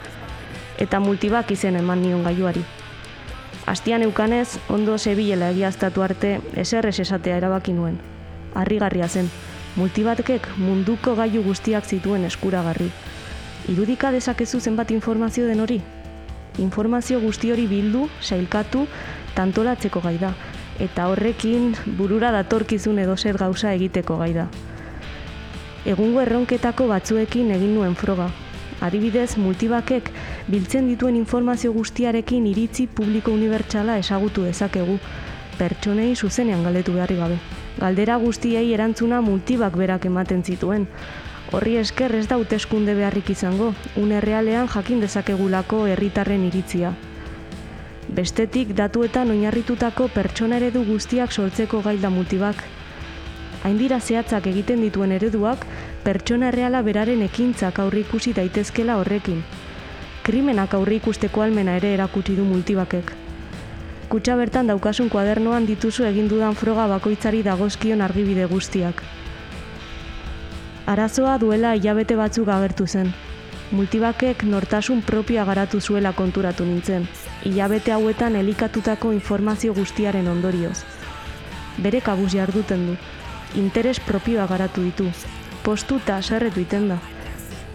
Eta 0.77 0.99
multibak 0.99 1.51
izen 1.51 1.79
eman 1.79 2.01
nion 2.03 2.23
gailuari. 2.23 2.63
Astian 3.65 4.03
eukanez, 4.03 4.59
ondo 4.67 4.97
zebilela 4.97 5.49
egiaztatu 5.53 6.03
arte, 6.03 6.41
eserrez 6.59 6.99
esatea 6.99 7.37
erabaki 7.39 7.71
nuen. 7.71 7.95
Harrigarria 8.59 9.07
zen, 9.07 9.29
multibatkek 9.79 10.49
munduko 10.57 11.15
gailu 11.15 11.43
guztiak 11.45 11.87
zituen 11.87 12.25
eskuragarri. 12.27 12.89
Irudika 13.71 14.11
dezakezu 14.11 14.59
zenbat 14.59 14.91
informazio 14.91 15.47
den 15.47 15.63
hori? 15.63 15.79
Informazio 16.59 17.21
guzti 17.21 17.53
hori 17.53 17.65
bildu, 17.71 18.09
sailkatu, 18.21 18.83
tantolatzeko 19.33 20.01
gai 20.03 20.17
da. 20.19 20.33
Eta 20.83 21.07
horrekin 21.07 21.71
burura 21.97 22.33
datorkizun 22.35 22.99
edo 22.99 23.15
zer 23.15 23.39
gauza 23.39 23.71
egiteko 23.73 24.17
gai 24.19 24.33
da. 24.33 24.49
Egungo 25.85 26.19
erronketako 26.21 26.89
batzuekin 26.91 27.55
egin 27.55 27.77
nuen 27.77 27.95
froga. 27.95 28.27
Adibidez, 28.83 29.37
multibakek 29.37 30.11
biltzen 30.47 30.87
dituen 30.91 31.15
informazio 31.15 31.71
guztiarekin 31.73 32.45
iritzi 32.47 32.87
publiko 32.87 33.31
unibertsala 33.31 33.97
esagutu 33.97 34.43
dezakegu, 34.43 34.97
pertsonei 35.57 36.15
zuzenean 36.15 36.63
galdetu 36.63 36.95
beharri 36.97 37.15
gabe. 37.15 37.37
Galdera 37.79 38.17
guztiei 38.21 38.73
erantzuna 38.73 39.21
multibak 39.21 39.77
berak 39.77 40.05
ematen 40.05 40.43
zituen. 40.43 40.87
Horri 41.53 41.77
esker 41.77 42.15
ez 42.15 42.27
da 42.27 42.35
hauteskunde 42.35 42.95
beharrik 42.97 43.29
izango, 43.29 43.73
une 43.95 44.19
realean 44.21 44.67
jakin 44.67 45.01
dezakegulako 45.01 45.85
herritarren 45.87 46.45
iritzia. 46.49 46.93
Bestetik 48.13 48.73
datuetan 48.75 49.31
oinarritutako 49.31 50.09
pertsona 50.13 50.57
eredu 50.57 50.83
guztiak 50.85 51.31
sortzeko 51.31 51.81
gailda 51.81 52.09
multibak. 52.09 52.63
Hain 53.63 53.77
dira 53.79 53.99
zehatzak 54.01 54.47
egiten 54.51 54.81
dituen 54.83 55.13
ereduak, 55.15 55.65
pertsona 56.03 56.49
erreala 56.51 56.81
beraren 56.83 57.21
ekintzak 57.21 57.79
aurri 57.79 58.03
ikusi 58.03 58.33
daitezkela 58.33 58.97
horrekin. 58.99 59.43
Krimenak 60.23 60.71
aurri 60.77 61.01
ikusteko 61.01 61.41
almena 61.43 61.73
ere 61.75 61.89
erakutsi 61.97 62.33
du 62.37 62.45
multibakek. 62.47 63.09
Kutsa 64.07 64.37
bertan 64.39 64.69
daukasun 64.71 65.09
kuadernoan 65.11 65.65
dituzu 65.67 66.05
egin 66.07 66.29
dudan 66.31 66.55
froga 66.55 66.85
bakoitzari 66.87 67.41
dagozkion 67.43 67.99
argibide 68.05 68.45
guztiak. 68.47 69.03
Arazoa 70.93 71.33
duela 71.41 71.73
hilabete 71.75 72.15
batzuk 72.15 72.47
agertu 72.55 72.87
zen. 72.87 73.11
Multibakek 73.71 74.45
nortasun 74.47 75.01
propioa 75.01 75.43
garatu 75.49 75.81
zuela 75.81 76.13
konturatu 76.13 76.63
nintzen, 76.63 77.07
hilabete 77.43 77.91
hauetan 77.91 78.37
elikatutako 78.39 79.11
informazio 79.11 79.73
guztiaren 79.73 80.27
ondorioz. 80.27 80.85
Bere 81.83 81.99
kabuz 81.99 82.31
jarduten 82.31 82.87
du, 82.87 82.95
interes 83.59 83.99
propioa 83.99 84.47
garatu 84.47 84.87
ditu, 84.87 85.09
postu 85.63 85.99
eta 85.99 86.21
sarretu 86.21 86.63
iten 86.63 86.87
da. 86.93 87.01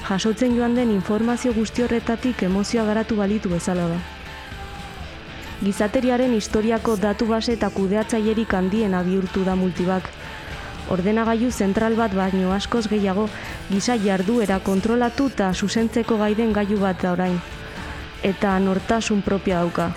Jasotzen 0.06 0.54
joan 0.56 0.74
den 0.74 0.90
informazio 0.90 1.52
guzti 1.52 1.82
horretatik 1.82 2.42
emozioa 2.46 2.84
garatu 2.84 3.16
balitu 3.16 3.50
bezala 3.50 3.88
da. 3.88 3.98
Gizateriaren 5.58 6.34
historiako 6.34 6.94
datu 6.96 7.26
base 7.26 7.52
eta 7.58 7.68
kudeatzailerik 7.74 8.54
handiena 8.54 9.02
bihurtu 9.02 9.44
da 9.44 9.56
multibak. 9.58 10.08
Ordenagailu 10.88 11.50
zentral 11.50 11.96
bat 11.98 12.14
baino 12.14 12.52
askoz 12.54 12.86
gehiago 12.88 13.28
giza 13.68 13.98
jarduera 14.04 14.60
kontrolatu 14.64 15.26
eta 15.34 15.52
zuzentzeko 15.52 16.16
gaiden 16.22 16.52
gailu 16.52 16.78
bat 16.80 17.02
da 17.02 17.12
orain. 17.12 17.40
Eta 18.22 18.58
nortasun 18.58 19.20
propia 19.22 19.60
dauka. 19.60 19.90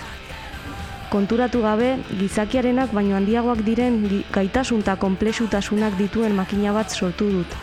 Konturatu 1.12 1.62
gabe, 1.62 1.94
gizakiarenak 2.18 2.92
baino 2.92 3.16
handiagoak 3.16 3.62
diren 3.64 4.02
gaitasun 4.32 4.80
eta 4.84 4.96
konplexutasunak 4.96 5.96
dituen 5.96 6.34
makina 6.36 6.72
bat 6.72 6.90
sortu 6.90 7.30
dut. 7.30 7.56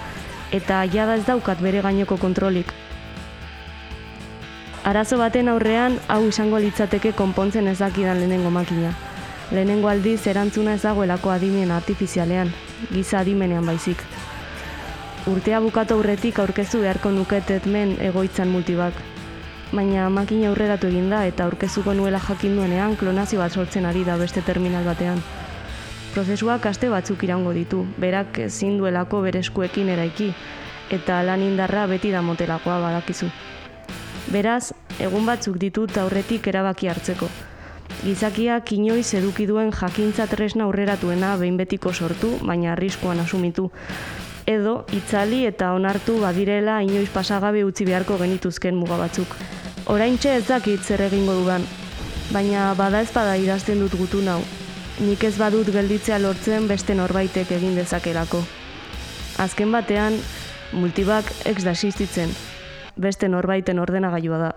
Eta 0.52 0.82
jada 0.90 1.14
ez 1.16 1.26
daukat 1.28 1.60
bere 1.62 1.82
gaineko 1.86 2.18
kontrolik. 2.18 2.72
Arazo 4.90 5.20
baten 5.22 5.50
aurrean, 5.52 6.00
hau 6.08 6.24
izango 6.26 6.58
litzateke 6.58 7.12
konpontzen 7.14 7.68
ez 7.68 7.78
dakidan 7.78 8.18
lehenengo 8.18 8.50
makina. 8.50 8.96
Lehenengo 9.52 9.92
aldiz 9.92 10.26
erantzuna 10.32 10.74
ez 10.74 10.82
dagoelako 10.82 11.30
adimen 11.30 11.70
artifizialean, 11.76 12.50
giza 12.90 13.20
adimenean 13.20 13.66
baizik. 13.70 14.02
Urtea 15.30 15.60
bukatu 15.62 16.00
aurretik 16.00 16.40
aurkeztu 16.42 16.82
beharko 16.82 17.12
nuketetmen 17.14 17.98
egoitzan 18.10 18.50
multibak. 18.50 18.98
Baina 19.70 20.08
makina 20.10 20.50
aurreratu 20.50 20.90
egin 20.90 21.12
da 21.14 21.26
eta 21.30 21.46
aurkezuko 21.46 21.94
nuela 21.94 22.22
jakin 22.26 22.56
duenean 22.58 22.96
klonazio 22.98 23.44
bat 23.44 23.54
sortzen 23.54 23.86
ari 23.86 24.02
da 24.08 24.18
beste 24.18 24.42
terminal 24.42 24.90
batean. 24.90 25.22
Prozesuak 26.10 26.66
aste 26.66 26.90
batzuk 26.90 27.22
iraungo 27.24 27.52
ditu, 27.54 27.84
berak 28.02 28.40
ezin 28.48 28.80
duelako 28.80 29.22
bere 29.22 29.44
eskuekin 29.44 29.92
eraiki, 29.94 30.32
eta 30.90 31.22
lan 31.24 31.44
indarra 31.46 31.86
beti 31.88 32.10
da 32.10 32.24
motelakoa 32.26 32.80
badakizu. 32.82 33.30
Beraz, 34.34 34.72
egun 35.00 35.30
batzuk 35.30 35.60
ditut 35.62 35.98
aurretik 36.02 36.48
erabaki 36.50 36.90
hartzeko. 36.90 37.30
Gizakiak 38.02 38.72
inoiz 38.74 39.14
eduki 39.20 39.46
duen 39.46 39.70
jakintza 39.76 40.26
tresna 40.32 40.66
aurreratuena 40.66 41.36
behin 41.38 41.58
betiko 41.62 41.94
sortu, 41.94 42.32
baina 42.42 42.72
arriskuan 42.74 43.20
asumitu. 43.20 43.70
Edo, 44.50 44.86
itzali 44.98 45.44
eta 45.46 45.74
onartu 45.78 46.20
badirela 46.24 46.80
inoiz 46.82 47.10
pasagabe 47.14 47.62
utzi 47.68 47.86
beharko 47.86 48.18
genituzken 48.18 48.78
muga 48.82 48.98
batzuk. 48.98 49.36
Oraintxe 49.86 50.38
ez 50.38 50.48
dakit 50.48 50.82
zer 50.82 51.06
egingo 51.06 51.38
dudan, 51.42 51.66
baina 52.34 52.74
bada 52.78 53.02
ezpada 53.06 53.38
idazten 53.38 53.86
dut 53.86 53.98
gutu 54.00 54.24
nau. 54.26 54.40
Nik 55.00 55.22
ez 55.24 55.38
badut 55.40 55.70
gelditzea 55.72 56.18
lortzen 56.20 56.66
beste 56.68 56.92
norbaitek 56.92 57.54
egin 57.56 57.78
dezakelako. 57.80 58.42
Azken 59.40 59.72
batean, 59.72 60.20
multibak 60.76 61.32
ex 61.48 61.64
da 61.64 61.72
existitzen. 61.72 62.36
Beste 63.00 63.32
norbaiten 63.32 63.80
ordenagailua 63.80 64.42
da. 64.44 64.50